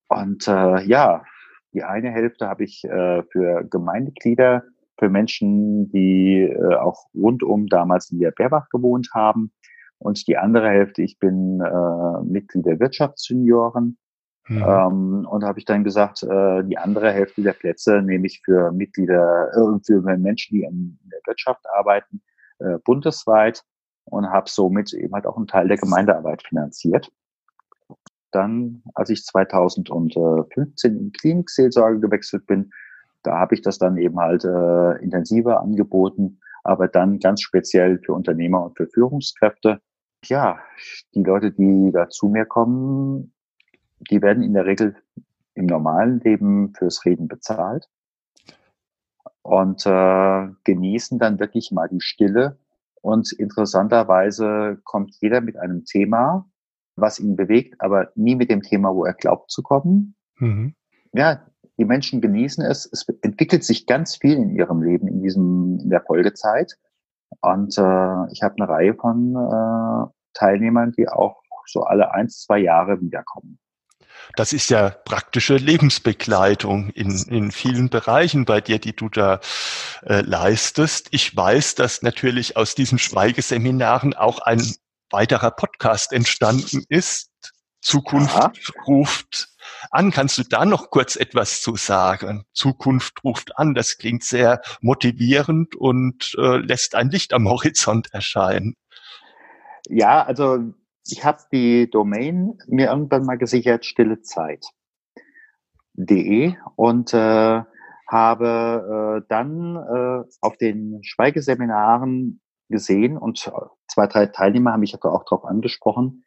Und 0.07 0.47
äh, 0.47 0.83
ja, 0.83 1.23
die 1.73 1.83
eine 1.83 2.09
Hälfte 2.09 2.47
habe 2.47 2.63
ich 2.63 2.83
äh, 2.83 3.21
für 3.31 3.63
Gemeindeglieder 3.69 4.63
für 4.97 5.09
Menschen, 5.09 5.91
die 5.91 6.41
äh, 6.41 6.75
auch 6.75 7.05
rundum 7.13 7.67
damals 7.67 8.11
in 8.11 8.19
der 8.19 8.31
Bärbach 8.31 8.67
gewohnt 8.69 9.09
haben. 9.13 9.51
Und 9.99 10.27
die 10.27 10.37
andere 10.37 10.69
Hälfte, 10.69 11.03
ich 11.03 11.19
bin 11.19 11.61
äh, 11.61 12.23
Mitglied 12.23 12.65
der 12.65 12.79
Wirtschaftsjunioren. 12.79 13.97
Mhm. 14.47 14.63
Ähm, 14.67 15.27
und 15.29 15.43
habe 15.43 15.59
ich 15.59 15.65
dann 15.65 15.83
gesagt, 15.83 16.23
äh, 16.23 16.63
die 16.63 16.77
andere 16.77 17.11
Hälfte 17.11 17.41
der 17.41 17.53
Plätze 17.53 18.01
nehme 18.01 18.25
ich 18.25 18.41
für 18.43 18.71
Mitglieder, 18.71 19.51
äh, 19.53 19.79
für 19.85 20.01
Menschen, 20.01 20.55
die 20.55 20.63
in 20.63 20.99
der 21.11 21.19
Wirtschaft 21.25 21.65
arbeiten, 21.73 22.21
äh, 22.59 22.77
bundesweit 22.83 23.63
und 24.05 24.29
habe 24.29 24.49
somit 24.49 24.93
eben 24.93 25.13
halt 25.13 25.25
auch 25.25 25.37
einen 25.37 25.47
Teil 25.47 25.67
der 25.67 25.77
Gemeindearbeit 25.77 26.43
finanziert. 26.43 27.11
Dann, 28.31 28.81
als 28.95 29.09
ich 29.09 29.23
2015 29.25 30.97
in 30.97 31.11
Klinikseelsorge 31.11 31.99
gewechselt 31.99 32.47
bin, 32.47 32.71
da 33.23 33.37
habe 33.37 33.55
ich 33.55 33.61
das 33.61 33.77
dann 33.77 33.97
eben 33.97 34.19
halt 34.19 34.43
äh, 34.45 35.03
intensiver 35.03 35.59
angeboten, 35.61 36.39
aber 36.63 36.87
dann 36.87 37.19
ganz 37.19 37.41
speziell 37.41 37.99
für 37.99 38.13
Unternehmer 38.13 38.65
und 38.65 38.77
für 38.77 38.87
Führungskräfte. 38.87 39.81
Ja, 40.25 40.59
die 41.13 41.23
Leute, 41.23 41.51
die 41.51 41.91
da 41.91 42.09
zu 42.09 42.29
mir 42.29 42.45
kommen, 42.45 43.33
die 44.09 44.21
werden 44.21 44.43
in 44.43 44.53
der 44.53 44.65
Regel 44.65 44.95
im 45.53 45.65
normalen 45.65 46.19
Leben 46.19 46.73
fürs 46.73 47.05
Reden 47.05 47.27
bezahlt 47.27 47.89
und 49.41 49.85
äh, 49.85 50.47
genießen 50.63 51.19
dann 51.19 51.39
wirklich 51.39 51.71
mal 51.71 51.87
die 51.89 52.01
Stille. 52.01 52.57
Und 53.01 53.31
interessanterweise 53.31 54.79
kommt 54.83 55.15
jeder 55.19 55.41
mit 55.41 55.57
einem 55.57 55.85
Thema, 55.85 56.47
was 56.95 57.19
ihn 57.19 57.35
bewegt, 57.35 57.75
aber 57.79 58.11
nie 58.15 58.35
mit 58.35 58.51
dem 58.51 58.61
Thema, 58.61 58.93
wo 58.93 59.05
er 59.05 59.13
glaubt 59.13 59.49
zu 59.51 59.63
kommen. 59.63 60.15
Mhm. 60.37 60.75
Ja, 61.13 61.41
die 61.77 61.85
Menschen 61.85 62.21
genießen 62.21 62.63
es. 62.63 62.87
Es 62.91 63.07
entwickelt 63.21 63.63
sich 63.63 63.87
ganz 63.87 64.15
viel 64.17 64.33
in 64.33 64.51
ihrem 64.51 64.83
Leben 64.83 65.07
in 65.07 65.21
diesem 65.21 65.79
in 65.79 65.89
der 65.89 66.01
Folgezeit. 66.01 66.77
Und 67.41 67.77
äh, 67.77 68.31
ich 68.31 68.43
habe 68.43 68.55
eine 68.57 68.69
Reihe 68.69 68.93
von 68.93 69.35
äh, 69.35 70.11
Teilnehmern, 70.33 70.91
die 70.91 71.09
auch 71.09 71.41
so 71.65 71.83
alle 71.83 72.13
eins, 72.13 72.41
zwei 72.41 72.59
Jahre 72.59 73.01
wiederkommen. 73.01 73.57
Das 74.35 74.53
ist 74.53 74.69
ja 74.69 74.89
praktische 74.89 75.55
Lebensbegleitung 75.55 76.89
in, 76.91 77.11
in 77.27 77.51
vielen 77.51 77.89
Bereichen 77.89 78.45
bei 78.45 78.61
dir, 78.61 78.79
die 78.79 78.95
du 78.95 79.09
da 79.09 79.39
äh, 80.03 80.21
leistest. 80.21 81.07
Ich 81.11 81.35
weiß, 81.35 81.75
dass 81.75 82.01
natürlich 82.01 82.57
aus 82.57 82.75
diesen 82.75 82.99
Schweigeseminaren 82.99 84.13
auch 84.13 84.39
ein 84.39 84.61
weiterer 85.09 85.51
Podcast 85.51 86.13
entstanden 86.13 86.83
ist. 86.87 87.29
Zukunft 87.81 88.35
ja. 88.35 88.51
ruft 88.85 89.49
an. 89.89 90.11
Kannst 90.11 90.37
du 90.37 90.43
da 90.43 90.65
noch 90.65 90.89
kurz 90.89 91.15
etwas 91.15 91.61
zu 91.61 91.75
sagen? 91.75 92.45
Zukunft 92.53 93.23
ruft 93.23 93.57
an. 93.57 93.73
Das 93.73 93.97
klingt 93.97 94.23
sehr 94.23 94.61
motivierend 94.81 95.75
und 95.75 96.35
äh, 96.37 96.57
lässt 96.57 96.95
ein 96.95 97.09
Licht 97.09 97.33
am 97.33 97.47
Horizont 97.49 98.13
erscheinen. 98.13 98.75
Ja, 99.87 100.23
also 100.23 100.73
ich 101.07 101.25
habe 101.25 101.39
die 101.51 101.89
Domain 101.89 102.59
mir 102.67 102.89
irgendwann 102.89 103.25
mal 103.25 103.37
gesichert, 103.37 103.85
stillezeit.de 103.85 106.53
und 106.75 107.13
äh, 107.13 107.63
habe 108.07 109.21
äh, 109.21 109.25
dann 109.29 109.75
äh, 109.75 110.23
auf 110.41 110.57
den 110.57 111.03
Schweigeseminaren 111.03 112.41
gesehen 112.69 113.17
und 113.17 113.51
zwei, 113.87 114.07
drei 114.07 114.25
Teilnehmer 114.27 114.73
haben 114.73 114.81
mich 114.81 114.95
auch 114.95 115.23
darauf 115.23 115.45
angesprochen, 115.45 116.23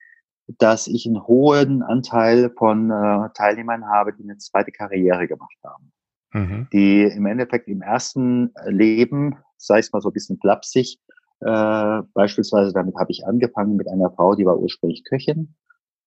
dass 0.46 0.87
ich 0.87 1.06
einen 1.06 1.26
hohen 1.26 1.82
Anteil 1.82 2.50
von 2.56 2.90
äh, 2.90 3.30
Teilnehmern 3.34 3.87
habe, 3.87 4.14
die 4.14 4.24
eine 4.24 4.38
zweite 4.38 4.72
Karriere 4.72 5.26
gemacht 5.26 5.56
haben. 5.64 5.92
Mhm. 6.32 6.68
Die 6.72 7.02
im 7.02 7.26
Endeffekt 7.26 7.68
im 7.68 7.80
ersten 7.80 8.52
Leben, 8.66 9.38
sei 9.56 9.78
es 9.78 9.92
mal 9.92 10.00
so 10.00 10.10
ein 10.10 10.12
bisschen 10.12 10.38
flapsig, 10.38 10.98
äh, 11.44 12.02
beispielsweise 12.14 12.72
damit 12.72 12.96
habe 12.96 13.12
ich 13.12 13.26
angefangen 13.26 13.76
mit 13.76 13.88
einer 13.88 14.11
Frau, 14.11 14.35
die 14.35 14.46
war 14.46 14.59
ursprünglich 14.59 15.04
Köchin 15.04 15.54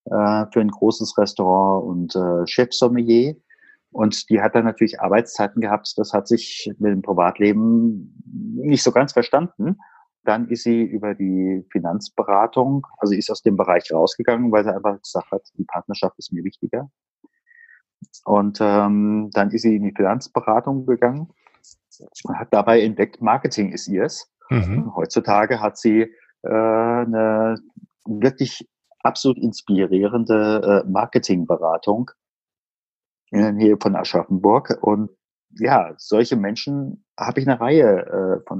äh, 0.06 0.46
für 0.52 0.60
ein 0.60 0.70
großes 0.70 1.16
Restaurant 1.16 1.84
und 1.86 2.16
äh, 2.16 2.46
Chefsommelier. 2.46 3.36
Und 3.90 4.28
die 4.30 4.40
hat 4.40 4.54
dann 4.54 4.64
natürlich 4.64 5.00
Arbeitszeiten 5.00 5.62
gehabt. 5.62 5.94
Das 5.96 6.12
hat 6.12 6.28
sich 6.28 6.70
mit 6.78 6.92
dem 6.92 7.02
Privatleben 7.02 8.14
nicht 8.56 8.82
so 8.82 8.92
ganz 8.92 9.12
verstanden. 9.12 9.78
Dann 10.24 10.48
ist 10.48 10.64
sie 10.64 10.82
über 10.82 11.14
die 11.14 11.64
Finanzberatung, 11.70 12.86
also 12.98 13.14
ist 13.14 13.30
aus 13.30 13.42
dem 13.42 13.56
Bereich 13.56 13.90
rausgegangen, 13.92 14.52
weil 14.52 14.64
sie 14.64 14.74
einfach 14.74 15.00
gesagt 15.00 15.30
hat, 15.30 15.42
die 15.56 15.64
Partnerschaft 15.64 16.18
ist 16.18 16.32
mir 16.32 16.44
wichtiger. 16.44 16.90
Und 18.24 18.58
ähm, 18.60 19.30
dann 19.32 19.50
ist 19.52 19.62
sie 19.62 19.76
in 19.76 19.84
die 19.84 19.94
Finanzberatung 19.94 20.84
gegangen 20.84 21.28
und 22.24 22.38
hat 22.38 22.48
dabei 22.52 22.82
entdeckt, 22.82 23.22
Marketing 23.22 23.72
ist 23.72 23.88
ihrs. 23.88 24.30
Mhm. 24.50 24.94
Heutzutage 24.94 25.60
hat 25.60 25.78
sie 25.78 26.14
äh, 26.42 26.48
eine 26.48 27.56
wirklich 28.04 28.68
absolut 29.02 29.38
inspirierende 29.38 30.84
äh, 30.84 30.90
Marketingberatung 30.90 32.10
in 33.30 33.40
der 33.40 33.52
Nähe 33.52 33.76
von 33.80 33.96
Aschaffenburg. 33.96 34.78
Und 34.80 35.10
ja, 35.50 35.94
solche 35.96 36.36
Menschen 36.36 37.04
habe 37.18 37.40
ich 37.40 37.48
eine 37.48 37.60
Reihe 37.60 38.06
äh, 38.06 38.46
von 38.46 38.58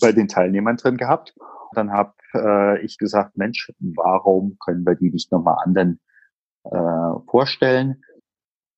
bei 0.00 0.12
den 0.12 0.28
Teilnehmern 0.28 0.76
drin 0.76 0.96
gehabt. 0.96 1.34
Dann 1.74 1.90
habe 1.90 2.14
äh, 2.34 2.84
ich 2.84 2.98
gesagt, 2.98 3.36
Mensch, 3.36 3.72
warum 3.78 4.56
können 4.64 4.86
wir 4.86 4.94
die 4.94 5.10
nicht 5.10 5.32
nochmal 5.32 5.58
anderen 5.64 6.00
äh, 6.64 7.20
vorstellen? 7.28 8.02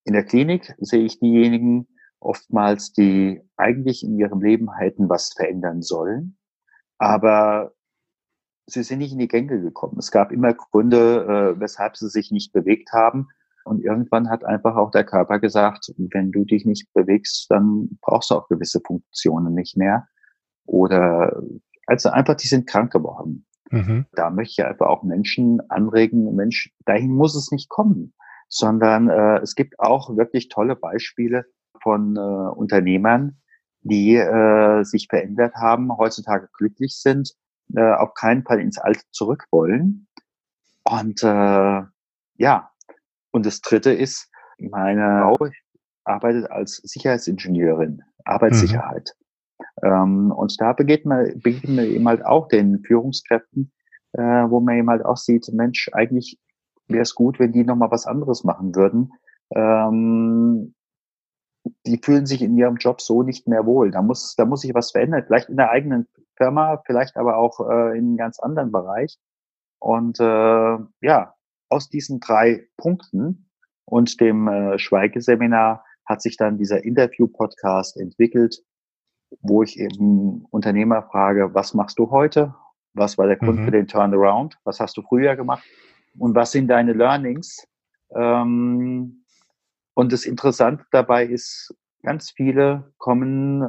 In 0.04 0.14
der 0.14 0.24
Klinik 0.24 0.74
sehe 0.78 1.04
ich 1.04 1.20
diejenigen, 1.20 1.86
oftmals, 2.20 2.92
die 2.92 3.42
eigentlich 3.60 4.02
in 4.02 4.18
ihrem 4.18 4.40
Leben 4.40 4.72
hätten 4.74 5.08
was 5.08 5.32
verändern 5.32 5.82
sollen, 5.82 6.36
aber 6.98 7.72
sie 8.66 8.82
sind 8.82 8.98
nicht 8.98 9.12
in 9.12 9.18
die 9.18 9.28
Gänge 9.28 9.60
gekommen. 9.60 9.98
Es 9.98 10.10
gab 10.10 10.32
immer 10.32 10.54
Gründe, 10.54 11.54
äh, 11.56 11.60
weshalb 11.60 11.96
sie 11.96 12.08
sich 12.08 12.30
nicht 12.30 12.52
bewegt 12.52 12.92
haben. 12.92 13.28
Und 13.64 13.84
irgendwann 13.84 14.30
hat 14.30 14.44
einfach 14.44 14.76
auch 14.76 14.90
der 14.90 15.04
Körper 15.04 15.38
gesagt, 15.38 15.92
wenn 15.96 16.32
du 16.32 16.44
dich 16.44 16.64
nicht 16.64 16.92
bewegst, 16.94 17.46
dann 17.50 17.98
brauchst 18.00 18.30
du 18.30 18.36
auch 18.36 18.48
gewisse 18.48 18.80
Funktionen 18.84 19.54
nicht 19.54 19.76
mehr. 19.76 20.08
Oder 20.66 21.42
also 21.86 22.10
einfach, 22.10 22.36
die 22.36 22.48
sind 22.48 22.66
krank 22.66 22.92
geworden. 22.92 23.46
Mhm. 23.70 24.06
Da 24.12 24.30
möchte 24.30 24.62
ich 24.62 24.66
einfach 24.66 24.86
auch 24.86 25.02
Menschen 25.02 25.60
anregen, 25.68 26.34
Mensch, 26.34 26.72
dahin 26.86 27.12
muss 27.12 27.34
es 27.36 27.50
nicht 27.50 27.68
kommen, 27.68 28.14
sondern 28.48 29.08
äh, 29.08 29.38
es 29.38 29.54
gibt 29.54 29.78
auch 29.78 30.16
wirklich 30.16 30.48
tolle 30.48 30.76
Beispiele, 30.76 31.44
von 31.82 32.16
äh, 32.16 32.20
Unternehmern, 32.20 33.38
die 33.82 34.16
äh, 34.16 34.84
sich 34.84 35.08
verändert 35.08 35.54
haben, 35.54 35.96
heutzutage 35.96 36.48
glücklich 36.56 36.96
sind, 36.98 37.34
äh, 37.74 37.92
auf 37.92 38.14
keinen 38.14 38.42
Fall 38.42 38.60
ins 38.60 38.78
Alte 38.78 39.02
zurück 39.10 39.46
wollen. 39.50 40.06
Und 40.84 41.22
äh, 41.22 41.82
ja, 42.36 42.70
und 43.30 43.46
das 43.46 43.60
Dritte 43.60 43.92
ist, 43.92 44.30
meine 44.58 45.32
Frau 45.36 45.48
arbeitet 46.04 46.50
als 46.50 46.76
Sicherheitsingenieurin, 46.76 48.02
Arbeitssicherheit. 48.24 49.14
Mhm. 49.82 49.88
Ähm, 49.88 50.32
und 50.32 50.60
da 50.60 50.72
begegnet 50.72 51.06
man, 51.06 51.40
begegnet 51.40 51.76
man 51.76 51.84
eben 51.84 52.08
halt 52.08 52.24
auch 52.24 52.48
den 52.48 52.82
Führungskräften, 52.82 53.72
äh, 54.12 54.20
wo 54.20 54.60
man 54.60 54.76
eben 54.76 54.90
halt 54.90 55.04
auch 55.04 55.16
sieht, 55.16 55.48
Mensch, 55.52 55.90
eigentlich 55.92 56.38
wäre 56.88 57.02
es 57.02 57.14
gut, 57.14 57.38
wenn 57.38 57.52
die 57.52 57.64
nochmal 57.64 57.90
was 57.90 58.06
anderes 58.06 58.44
machen 58.44 58.74
würden. 58.74 59.12
Ähm, 59.54 60.74
die 61.86 62.00
fühlen 62.02 62.26
sich 62.26 62.42
in 62.42 62.56
ihrem 62.56 62.76
Job 62.76 63.00
so 63.00 63.22
nicht 63.22 63.46
mehr 63.46 63.66
wohl. 63.66 63.90
Da 63.90 64.02
muss, 64.02 64.34
da 64.36 64.44
muss 64.44 64.62
sich 64.62 64.74
was 64.74 64.92
verändern. 64.92 65.24
Vielleicht 65.26 65.48
in 65.48 65.56
der 65.56 65.70
eigenen 65.70 66.06
Firma, 66.36 66.82
vielleicht 66.86 67.16
aber 67.16 67.36
auch 67.36 67.60
äh, 67.60 67.98
in 67.98 68.06
einem 68.06 68.16
ganz 68.16 68.38
anderen 68.38 68.72
Bereich. 68.72 69.18
Und 69.78 70.20
äh, 70.20 70.78
ja, 71.00 71.34
aus 71.68 71.88
diesen 71.88 72.20
drei 72.20 72.66
Punkten 72.76 73.50
und 73.84 74.20
dem 74.20 74.48
äh, 74.48 74.78
Schweigeseminar 74.78 75.84
hat 76.06 76.22
sich 76.22 76.36
dann 76.36 76.58
dieser 76.58 76.84
Interview-Podcast 76.84 77.96
entwickelt, 77.96 78.62
wo 79.40 79.62
ich 79.62 79.78
eben 79.78 80.44
Unternehmer 80.50 81.02
frage, 81.02 81.54
was 81.54 81.74
machst 81.74 81.98
du 81.98 82.10
heute? 82.10 82.54
Was 82.94 83.16
war 83.16 83.26
der 83.26 83.36
Grund 83.36 83.60
mhm. 83.60 83.64
für 83.66 83.70
den 83.70 83.86
Turnaround? 83.86 84.58
Was 84.64 84.80
hast 84.80 84.96
du 84.96 85.02
früher 85.02 85.36
gemacht? 85.36 85.64
Und 86.18 86.34
was 86.34 86.50
sind 86.50 86.68
deine 86.68 86.92
Learnings? 86.92 87.64
Ähm, 88.14 89.19
und 90.00 90.12
das 90.12 90.24
Interessante 90.24 90.86
dabei 90.92 91.26
ist, 91.26 91.74
ganz 92.02 92.30
viele 92.30 92.90
kommen, 92.96 93.68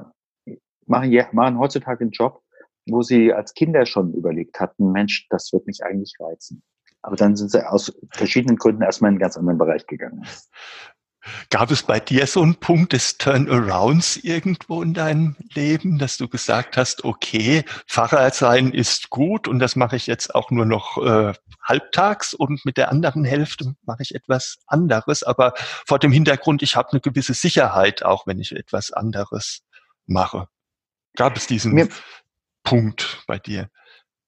machen, 0.86 1.12
machen 1.34 1.60
heutzutage 1.60 2.02
einen 2.02 2.12
Job, 2.12 2.42
wo 2.88 3.02
sie 3.02 3.34
als 3.34 3.54
Kinder 3.54 3.86
schon 3.86 4.14
überlegt 4.14 4.58
hatten, 4.62 4.94
Mensch, 4.94 5.28
das 5.30 5.52
wird 5.52 5.68
mich 5.68 5.84
eigentlich 5.84 6.14
reizen. 6.22 6.64
Aber 7.02 7.18
dann 7.18 7.36
sind 7.36 7.52
sie 7.52 7.68
aus 7.68 7.92
verschiedenen 8.14 8.56
Gründen 8.56 8.82
erstmal 8.82 9.10
in 9.10 9.16
einen 9.16 9.20
ganz 9.20 9.36
anderen 9.36 9.58
Bereich 9.58 9.86
gegangen. 9.88 10.26
Gab 11.50 11.70
es 11.70 11.84
bei 11.84 12.00
dir 12.00 12.26
so 12.26 12.42
einen 12.42 12.56
Punkt 12.56 12.94
des 12.94 13.18
Turnarounds 13.18 14.16
irgendwo 14.16 14.82
in 14.82 14.94
deinem 14.94 15.36
Leben, 15.54 16.00
dass 16.00 16.16
du 16.16 16.30
gesagt 16.30 16.78
hast, 16.78 17.04
okay, 17.04 17.66
Pfarrer 17.88 18.32
sein 18.32 18.72
ist 18.72 19.10
gut 19.10 19.50
und 19.50 19.60
das 19.60 19.76
mache 19.76 19.98
ich 19.98 20.08
jetzt 20.08 20.34
auch 20.34 20.50
nur 20.50 20.66
noch 20.66 20.98
äh, 20.98 21.34
halbtags 21.72 22.34
und 22.34 22.66
mit 22.66 22.76
der 22.76 22.92
anderen 22.92 23.24
Hälfte 23.24 23.76
mache 23.84 24.04
ich 24.04 24.14
etwas 24.14 24.58
anderes, 24.68 25.24
aber 25.24 25.54
vor 25.56 26.00
dem 26.00 26.12
Hintergrund, 26.12 26.62
ich 26.62 26.76
habe 26.76 26.92
eine 26.92 27.00
gewisse 27.00 27.34
Sicherheit, 27.34 28.04
auch 28.04 28.28
wenn 28.28 28.40
ich 28.40 28.52
etwas 28.52 28.92
anderes 28.92 29.62
mache. 30.06 30.48
Gab 31.16 31.38
es 31.38 31.48
diesen 31.48 31.74
mir, 31.74 31.88
Punkt 32.64 33.24
bei 33.26 33.40
dir? 33.40 33.70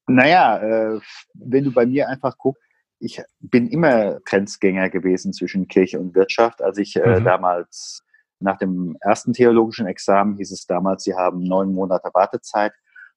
Naja, 0.08 0.58
äh, 0.58 1.00
wenn 1.34 1.66
du 1.66 1.72
bei 1.72 1.86
mir 1.86 2.08
einfach 2.08 2.38
guckst, 2.38 2.62
ich 3.00 3.22
bin 3.40 3.68
immer 3.68 4.22
Grenzgänger 4.22 4.90
gewesen 4.90 5.34
zwischen 5.34 5.68
Kirche 5.68 6.00
und 6.00 6.16
Wirtschaft. 6.16 6.62
Als 6.62 6.78
ich 6.78 6.96
äh, 6.96 7.20
mhm. 7.20 7.26
damals 7.26 8.02
nach 8.40 8.58
dem 8.58 8.96
ersten 9.02 9.34
theologischen 9.34 9.88
Examen 9.88 10.38
hieß 10.38 10.52
es 10.52 10.66
damals, 10.66 11.04
sie 11.04 11.14
haben 11.14 11.44
neun 11.44 11.74
Monate 11.74 12.10
Wartezeit. 12.14 12.72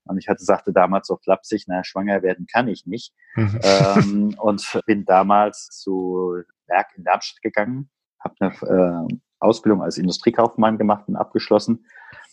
Und 0.07 0.19
ich 0.19 0.29
hatte, 0.29 0.45
sagte 0.45 0.73
damals 0.73 1.07
so 1.07 1.17
flapsig, 1.17 1.65
na, 1.67 1.85
schwanger 1.85 2.23
werden 2.23 2.47
kann 2.47 2.69
ich 2.69 2.87
nicht. 2.87 3.13
Mhm. 3.35 3.61
Ähm, 3.63 4.37
und 4.39 4.81
bin 4.87 5.05
damals 5.05 5.69
zu 5.69 6.43
Werk 6.67 6.89
in 6.97 7.05
Darmstadt 7.05 7.43
gegangen, 7.43 7.91
habe 8.21 8.35
eine 8.41 9.09
äh, 9.09 9.15
Ausbildung 9.39 9.83
als 9.83 9.99
Industriekaufmann 9.99 10.79
gemacht 10.79 11.05
und 11.09 11.17
abgeschlossen. 11.17 11.87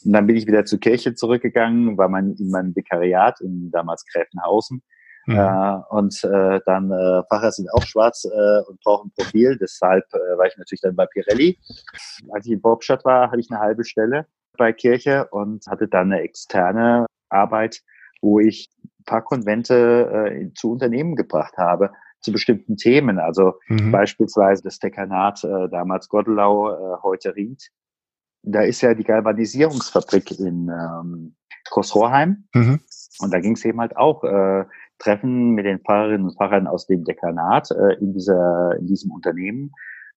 Und 0.03 0.13
dann 0.13 0.27
bin 0.27 0.35
ich 0.35 0.47
wieder 0.47 0.65
zur 0.65 0.79
Kirche 0.79 1.15
zurückgegangen, 1.15 1.97
war 1.97 2.09
mein, 2.09 2.35
in 2.39 2.49
meinem 2.49 2.75
Vikariat 2.75 3.41
in 3.41 3.71
damals 3.71 4.05
Gräfenhausen. 4.05 4.81
Mhm. 5.25 5.37
Äh, 5.37 5.79
und 5.89 6.23
äh, 6.23 6.59
dann 6.65 6.91
äh, 6.91 7.23
Pfarrer 7.29 7.51
sind 7.51 7.69
auch 7.73 7.83
schwarz 7.83 8.25
äh, 8.25 8.61
und 8.67 8.79
brauchen 8.81 9.11
Profil, 9.15 9.57
deshalb 9.57 10.03
äh, 10.13 10.37
war 10.37 10.47
ich 10.47 10.57
natürlich 10.57 10.81
dann 10.81 10.95
bei 10.95 11.05
Pirelli. 11.05 11.57
Als 12.31 12.45
ich 12.45 12.51
in 12.51 12.61
Bobstadt 12.61 13.05
war, 13.05 13.31
hatte 13.31 13.39
ich 13.39 13.49
eine 13.49 13.59
halbe 13.59 13.85
Stelle 13.85 14.25
bei 14.57 14.73
Kirche 14.73 15.27
und 15.31 15.65
hatte 15.67 15.87
dann 15.87 16.11
eine 16.11 16.21
externe 16.21 17.05
Arbeit, 17.33 17.81
wo 18.21 18.39
ich 18.39 18.69
ein 18.83 19.05
paar 19.05 19.23
Konvente 19.23 20.29
äh, 20.31 20.53
zu 20.53 20.71
Unternehmen 20.71 21.15
gebracht 21.15 21.57
habe 21.57 21.91
zu 22.23 22.31
bestimmten 22.31 22.77
Themen. 22.77 23.19
Also 23.19 23.59
mhm. 23.67 23.91
beispielsweise 23.91 24.63
das 24.63 24.79
Dekanat, 24.79 25.43
äh, 25.43 25.69
damals 25.69 26.07
Godelau, 26.07 26.71
äh, 26.71 26.97
heute 27.03 27.35
Ried. 27.35 27.69
Da 28.43 28.61
ist 28.61 28.81
ja 28.81 28.93
die 28.93 29.03
Galvanisierungsfabrik 29.03 30.39
in 30.39 30.69
ähm, 30.69 31.35
Großrohrheim. 31.69 32.45
Mhm. 32.53 32.79
Und 33.19 33.33
da 33.33 33.39
ging 33.39 33.53
es 33.53 33.65
eben 33.65 33.79
halt 33.79 33.95
auch 33.95 34.23
äh, 34.23 34.65
Treffen 34.99 35.51
mit 35.51 35.65
den 35.65 35.79
Fahrerinnen 35.81 36.27
und 36.27 36.37
Fahrern 36.37 36.67
aus 36.67 36.87
dem 36.87 37.03
Dekanat 37.03 37.71
äh, 37.71 37.95
in, 37.99 38.13
dieser, 38.13 38.75
in 38.79 38.87
diesem 38.87 39.11
Unternehmen, 39.11 39.71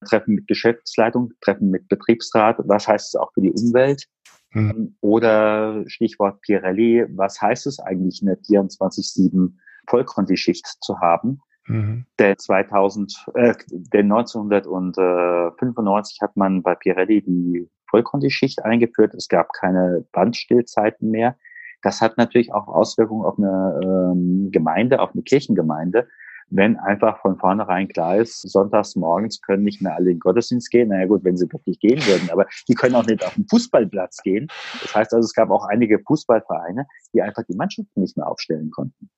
Treffen 0.07 0.35
mit 0.35 0.47
Geschäftsleitung, 0.47 1.33
Treffen 1.41 1.69
mit 1.69 1.87
Betriebsrat. 1.87 2.57
Was 2.65 2.87
heißt 2.87 3.15
es 3.15 3.19
auch 3.19 3.31
für 3.33 3.41
die 3.41 3.51
Umwelt? 3.51 4.05
Mhm. 4.51 4.95
Oder 5.01 5.83
Stichwort 5.87 6.39
Pirelli, 6.41 7.05
was 7.09 7.41
heißt 7.41 7.65
es 7.67 7.79
eigentlich, 7.79 8.21
eine 8.21 8.35
24-7 8.35 9.53
Vollkonti-Schicht 9.87 10.77
zu 10.81 10.99
haben? 10.99 11.41
Mhm. 11.67 12.05
Der 12.17 12.37
2000, 12.37 13.25
äh, 13.35 13.53
der 13.69 13.99
1995 14.01 16.21
hat 16.21 16.37
man 16.37 16.63
bei 16.63 16.75
Pirelli 16.75 17.21
die 17.21 17.69
Vollkonti-Schicht 17.89 18.63
eingeführt. 18.63 19.13
Es 19.15 19.27
gab 19.27 19.51
keine 19.53 20.05
Bandstillzeiten 20.11 21.11
mehr. 21.11 21.35
Das 21.83 22.01
hat 22.01 22.17
natürlich 22.17 22.51
auch 22.53 22.67
Auswirkungen 22.67 23.25
auf 23.25 23.37
eine 23.37 23.79
ähm, 23.83 24.49
Gemeinde, 24.51 24.99
auf 24.99 25.11
eine 25.13 25.21
Kirchengemeinde. 25.23 26.07
Wenn 26.49 26.77
einfach 26.77 27.19
von 27.21 27.37
vornherein 27.37 27.89
klar 27.89 28.17
ist, 28.17 28.41
sonntags 28.41 28.95
morgens 28.95 29.41
können 29.41 29.63
nicht 29.63 29.81
mehr 29.81 29.95
alle 29.95 30.11
in 30.11 30.15
den 30.15 30.19
Gottesdienst 30.19 30.71
gehen. 30.71 30.89
Naja 30.89 31.05
gut, 31.05 31.23
wenn 31.23 31.35
sie 31.35 31.51
wirklich 31.51 31.79
gehen 31.79 31.99
würden, 32.05 32.29
aber 32.31 32.45
die 32.67 32.73
können 32.73 32.95
auch 32.95 33.05
nicht 33.05 33.25
auf 33.25 33.35
den 33.35 33.47
Fußballplatz 33.47 34.21
gehen. 34.23 34.47
Das 34.81 34.95
heißt 34.95 35.13
also, 35.13 35.25
es 35.25 35.33
gab 35.33 35.49
auch 35.49 35.65
einige 35.65 35.99
Fußballvereine, 35.99 36.87
die 37.13 37.21
einfach 37.21 37.43
die 37.49 37.55
Mannschaften 37.55 37.99
nicht 37.99 38.15
mehr 38.15 38.27
aufstellen 38.27 38.71
konnten. 38.71 39.09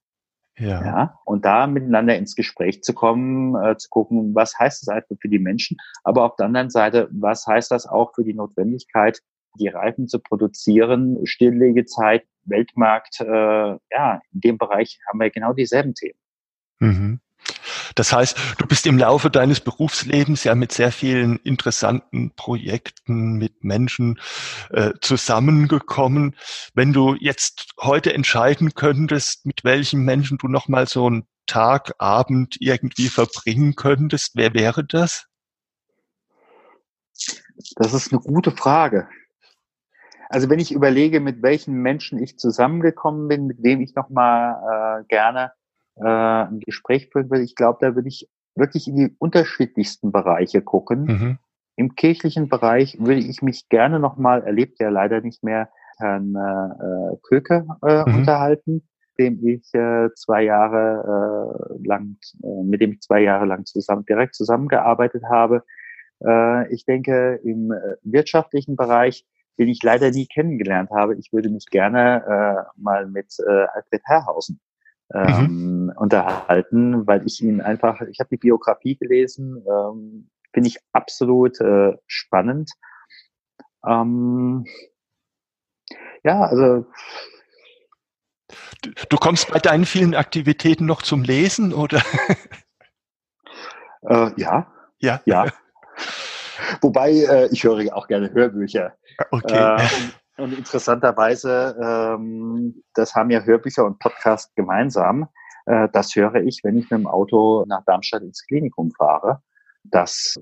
Ja. 0.57 0.83
ja. 0.83 1.19
Und 1.25 1.45
da 1.45 1.67
miteinander 1.67 2.17
ins 2.17 2.35
Gespräch 2.35 2.83
zu 2.83 2.93
kommen, 2.93 3.55
äh, 3.55 3.77
zu 3.77 3.89
gucken, 3.89 4.35
was 4.35 4.57
heißt 4.57 4.81
das 4.81 4.89
einfach 4.89 5.15
für 5.21 5.29
die 5.29 5.39
Menschen, 5.39 5.77
aber 6.03 6.25
auf 6.25 6.35
der 6.35 6.47
anderen 6.47 6.69
Seite, 6.69 7.07
was 7.11 7.47
heißt 7.47 7.71
das 7.71 7.87
auch 7.87 8.13
für 8.13 8.23
die 8.23 8.33
Notwendigkeit, 8.33 9.21
die 9.59 9.67
Reifen 9.67 10.07
zu 10.07 10.19
produzieren, 10.19 11.25
Stilllegezeit, 11.25 12.23
Weltmarkt, 12.43 13.21
äh, 13.21 13.25
ja, 13.25 14.21
in 14.33 14.41
dem 14.41 14.57
Bereich 14.57 14.99
haben 15.07 15.19
wir 15.19 15.29
genau 15.29 15.53
dieselben 15.53 15.93
Themen. 15.93 16.19
Mhm. 16.79 17.19
Das 17.95 18.13
heißt, 18.13 18.37
du 18.57 18.67
bist 18.67 18.85
im 18.85 18.97
Laufe 18.97 19.29
deines 19.29 19.59
Berufslebens 19.59 20.43
ja 20.43 20.55
mit 20.55 20.71
sehr 20.71 20.91
vielen 20.91 21.37
interessanten 21.37 22.31
Projekten, 22.35 23.33
mit 23.33 23.63
Menschen 23.63 24.19
äh, 24.69 24.91
zusammengekommen. 25.01 26.35
Wenn 26.73 26.93
du 26.93 27.15
jetzt 27.15 27.69
heute 27.79 28.13
entscheiden 28.13 28.73
könntest, 28.73 29.45
mit 29.45 29.63
welchen 29.63 30.03
Menschen 30.03 30.37
du 30.37 30.47
nochmal 30.47 30.87
so 30.87 31.07
einen 31.07 31.27
Tag, 31.47 31.93
Abend 31.97 32.57
irgendwie 32.59 33.07
verbringen 33.07 33.75
könntest, 33.75 34.33
wer 34.35 34.53
wäre 34.53 34.83
das? 34.85 35.25
Das 37.75 37.93
ist 37.93 38.13
eine 38.13 38.21
gute 38.21 38.51
Frage. 38.51 39.09
Also 40.29 40.47
wenn 40.49 40.59
ich 40.59 40.71
überlege, 40.71 41.19
mit 41.19 41.41
welchen 41.41 41.73
Menschen 41.81 42.21
ich 42.21 42.37
zusammengekommen 42.37 43.27
bin, 43.27 43.47
mit 43.47 43.63
wem 43.63 43.81
ich 43.81 43.95
nochmal 43.95 45.01
äh, 45.01 45.05
gerne 45.07 45.53
äh, 46.03 46.43
ein 46.47 46.59
Gespräch 46.59 47.09
führen 47.11 47.29
will, 47.29 47.41
ich 47.41 47.55
glaube, 47.55 47.79
da 47.81 47.95
würde 47.95 48.07
ich 48.07 48.29
wirklich 48.55 48.87
in 48.87 48.95
die 48.95 49.15
unterschiedlichsten 49.19 50.11
Bereiche 50.11 50.61
gucken. 50.61 51.05
Mhm. 51.05 51.37
Im 51.75 51.95
kirchlichen 51.95 52.49
Bereich 52.49 52.97
würde 52.99 53.21
ich 53.21 53.41
mich 53.41 53.69
gerne 53.69 53.99
nochmal, 53.99 54.43
erlebt 54.43 54.79
ja 54.79 54.89
leider 54.89 55.21
nicht 55.21 55.43
mehr, 55.43 55.69
Herrn 55.97 56.35
äh, 56.35 57.17
Köke 57.23 57.67
äh, 57.85 58.09
mhm. 58.09 58.15
unterhalten, 58.15 58.87
dem 59.17 59.45
ich 59.45 59.73
äh, 59.73 60.09
zwei 60.15 60.43
Jahre 60.43 61.67
äh, 61.69 61.87
lang, 61.87 62.17
äh, 62.43 62.63
mit 62.63 62.81
dem 62.81 62.93
ich 62.93 63.01
zwei 63.01 63.21
Jahre 63.21 63.45
lang 63.45 63.65
zusammen, 63.65 64.05
direkt 64.05 64.35
zusammengearbeitet 64.35 65.23
habe. 65.29 65.63
Äh, 66.25 66.73
ich 66.73 66.85
denke, 66.85 67.39
im 67.43 67.71
äh, 67.71 67.95
wirtschaftlichen 68.03 68.75
Bereich 68.75 69.25
den 69.59 69.67
ich 69.67 69.83
leider 69.83 70.09
nie 70.09 70.25
kennengelernt 70.25 70.89
habe. 70.89 71.15
Ich 71.15 71.33
würde 71.33 71.49
mich 71.49 71.65
gerne 71.65 72.23
äh, 72.25 72.81
mal 72.81 73.05
mit 73.05 73.35
äh, 73.45 73.65
Alfred 73.73 74.01
Herrhausen 74.05 74.59
ähm, 75.13 75.85
mhm. 75.85 75.93
unterhalten, 75.95 77.07
weil 77.07 77.25
ich 77.25 77.41
ihn 77.41 77.61
einfach, 77.61 78.01
ich 78.01 78.19
habe 78.19 78.29
die 78.31 78.37
Biografie 78.37 78.95
gelesen, 78.95 79.63
ähm, 79.67 80.29
finde 80.53 80.69
ich 80.69 80.77
absolut 80.93 81.59
äh, 81.61 81.97
spannend. 82.07 82.71
Ähm, 83.85 84.65
ja, 86.23 86.41
also 86.41 86.85
Du 89.09 89.17
kommst 89.17 89.51
bei 89.51 89.59
deinen 89.59 89.85
vielen 89.85 90.15
Aktivitäten 90.15 90.85
noch 90.85 91.01
zum 91.01 91.23
Lesen, 91.23 91.73
oder? 91.73 92.01
Äh, 94.01 94.31
ja. 94.37 94.71
Ja. 94.99 95.21
Ja. 95.25 95.47
Wobei, 96.79 97.11
äh, 97.11 97.49
ich 97.51 97.65
höre 97.65 97.93
auch 97.93 98.07
gerne 98.07 98.31
Hörbücher. 98.31 98.95
Okay. 99.29 99.75
Äh, 99.75 99.87
und, 100.39 100.57
interessanterweise, 100.57 101.75
ähm, 101.81 102.83
das 102.93 103.15
haben 103.15 103.29
ja 103.29 103.41
Hörbücher 103.41 103.85
und 103.85 103.99
Podcast 103.99 104.55
gemeinsam. 104.55 105.27
Äh, 105.65 105.89
das 105.93 106.15
höre 106.15 106.35
ich, 106.35 106.61
wenn 106.63 106.77
ich 106.77 106.89
mit 106.89 106.99
dem 106.99 107.07
Auto 107.07 107.65
nach 107.67 107.83
Darmstadt 107.85 108.23
ins 108.23 108.45
Klinikum 108.45 108.91
fahre. 108.91 109.41
Das 109.83 110.39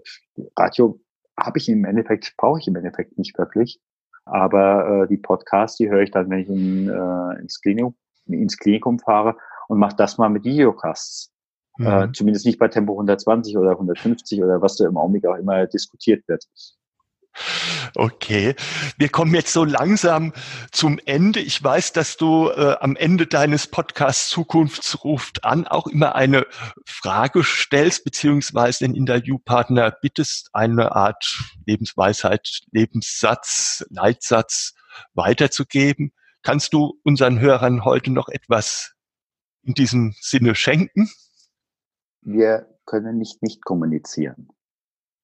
Radio 0.58 1.00
habe 1.38 1.60
ich 1.60 1.70
im 1.70 1.86
Endeffekt, 1.86 2.34
brauche 2.38 2.60
ich 2.60 2.68
im 2.68 2.76
Endeffekt 2.76 3.18
nicht 3.18 3.38
wirklich. 3.38 3.80
Aber 4.26 5.04
äh, 5.04 5.08
die 5.08 5.18
Podcasts, 5.18 5.78
die 5.78 5.90
höre 5.90 6.02
ich 6.02 6.12
dann, 6.12 6.30
wenn 6.30 6.40
ich 6.40 6.50
in, 6.50 6.90
äh, 6.90 7.40
ins, 7.40 7.62
Klinikum, 7.62 7.96
ins 8.26 8.58
Klinikum 8.58 9.00
fahre 9.00 9.38
und 9.68 9.80
mache 9.80 9.96
das 9.96 10.18
mal 10.18 10.30
mit 10.30 10.44
Videocasts. 10.44 11.32
Äh, 11.80 11.84
mhm. 11.84 11.88
Äh, 11.88 12.12
zumindest 12.12 12.46
nicht 12.46 12.60
bei 12.60 12.68
Tempo 12.68 12.94
120 12.94 13.58
oder 13.58 13.72
150 13.72 14.44
oder 14.44 14.62
was 14.62 14.76
da 14.76 14.88
im 14.88 14.98
Augenblick 14.98 15.26
auch 15.26 15.36
immer 15.36 15.66
diskutiert 15.68 16.28
wird. 16.28 16.46
Okay, 17.96 18.56
wir 18.98 19.10
kommen 19.10 19.34
jetzt 19.34 19.54
so 19.54 19.64
langsam 19.64 20.34
zum 20.72 21.00
Ende. 21.06 21.40
Ich 21.40 21.64
weiß, 21.64 21.94
dass 21.94 22.18
du 22.18 22.50
äh, 22.50 22.76
am 22.80 22.96
Ende 22.96 23.28
deines 23.28 23.68
Podcasts 23.68 24.30
Zukunftsruft 24.30 25.44
an 25.44 25.68
auch 25.68 25.88
immer 25.88 26.16
eine 26.16 26.46
Frage 26.86 27.44
stellst, 27.44 28.04
beziehungsweise 28.04 28.86
den 28.86 28.96
Interviewpartner 28.96 29.92
bittest, 29.92 30.50
eine 30.54 30.96
Art 30.96 31.44
Lebensweisheit, 31.66 32.62
Lebenssatz, 32.72 33.86
Leitsatz 33.90 34.74
weiterzugeben. 35.14 36.12
Kannst 36.44 36.74
du 36.74 37.00
unseren 37.04 37.40
Hörern 37.40 37.86
heute 37.86 38.12
noch 38.12 38.30
etwas 38.30 38.94
in 39.64 39.74
diesem 39.74 40.16
Sinne 40.20 40.56
schenken? 40.56 41.10
wir 42.28 42.68
können 42.86 43.18
nicht 43.18 43.42
nicht 43.42 43.64
kommunizieren. 43.64 44.50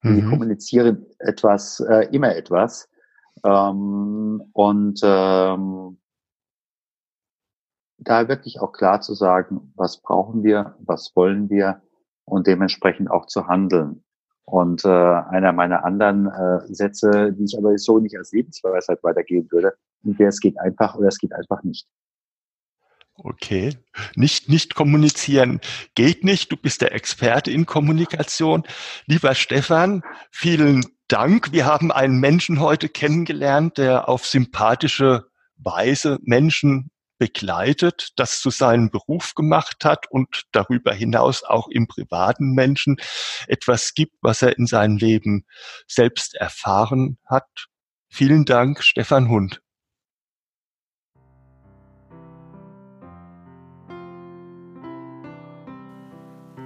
Mhm. 0.03 0.15
Wir 0.17 0.29
kommunizieren 0.29 1.05
etwas, 1.19 1.79
äh, 1.79 2.07
immer 2.11 2.35
etwas. 2.35 2.89
Ähm, 3.43 4.43
und 4.53 4.99
ähm, 5.03 5.97
da 7.97 8.27
wirklich 8.27 8.59
auch 8.59 8.73
klar 8.73 9.01
zu 9.01 9.13
sagen, 9.13 9.73
was 9.75 10.01
brauchen 10.01 10.43
wir, 10.43 10.75
was 10.79 11.15
wollen 11.15 11.49
wir 11.49 11.81
und 12.25 12.47
dementsprechend 12.47 13.09
auch 13.09 13.25
zu 13.25 13.47
handeln. 13.47 14.03
Und 14.45 14.83
äh, 14.83 14.89
einer 14.89 15.53
meiner 15.53 15.85
anderen 15.85 16.27
äh, 16.27 16.73
Sätze, 16.73 17.31
die 17.31 17.45
ich 17.45 17.57
aber 17.57 17.77
so 17.77 17.99
nicht 17.99 18.17
als 18.17 18.33
Lebensweisheit 18.33 19.01
weitergeben 19.01 19.49
würde, 19.51 19.73
wäre, 20.01 20.29
es 20.29 20.41
geht 20.41 20.59
einfach 20.59 20.95
oder 20.95 21.07
es 21.07 21.17
geht 21.17 21.33
einfach 21.33 21.63
nicht. 21.63 21.87
Okay. 23.15 23.77
Nicht, 24.15 24.49
nicht 24.49 24.73
kommunizieren 24.73 25.61
geht 25.95 26.23
nicht. 26.23 26.51
Du 26.51 26.57
bist 26.57 26.81
der 26.81 26.93
Experte 26.93 27.51
in 27.51 27.65
Kommunikation. 27.65 28.63
Lieber 29.05 29.35
Stefan, 29.35 30.01
vielen 30.31 30.83
Dank. 31.07 31.51
Wir 31.51 31.65
haben 31.65 31.91
einen 31.91 32.19
Menschen 32.19 32.59
heute 32.59 32.89
kennengelernt, 32.89 33.77
der 33.77 34.09
auf 34.09 34.25
sympathische 34.25 35.25
Weise 35.57 36.17
Menschen 36.23 36.89
begleitet, 37.19 38.09
das 38.15 38.41
zu 38.41 38.49
seinem 38.49 38.89
Beruf 38.89 39.35
gemacht 39.35 39.85
hat 39.85 40.09
und 40.09 40.43
darüber 40.51 40.93
hinaus 40.93 41.43
auch 41.43 41.69
im 41.69 41.87
privaten 41.87 42.53
Menschen 42.53 42.97
etwas 43.47 43.93
gibt, 43.93 44.15
was 44.21 44.41
er 44.41 44.57
in 44.57 44.65
seinem 44.65 44.97
Leben 44.97 45.45
selbst 45.87 46.35
erfahren 46.35 47.19
hat. 47.25 47.67
Vielen 48.09 48.45
Dank, 48.45 48.83
Stefan 48.83 49.29
Hund. 49.29 49.62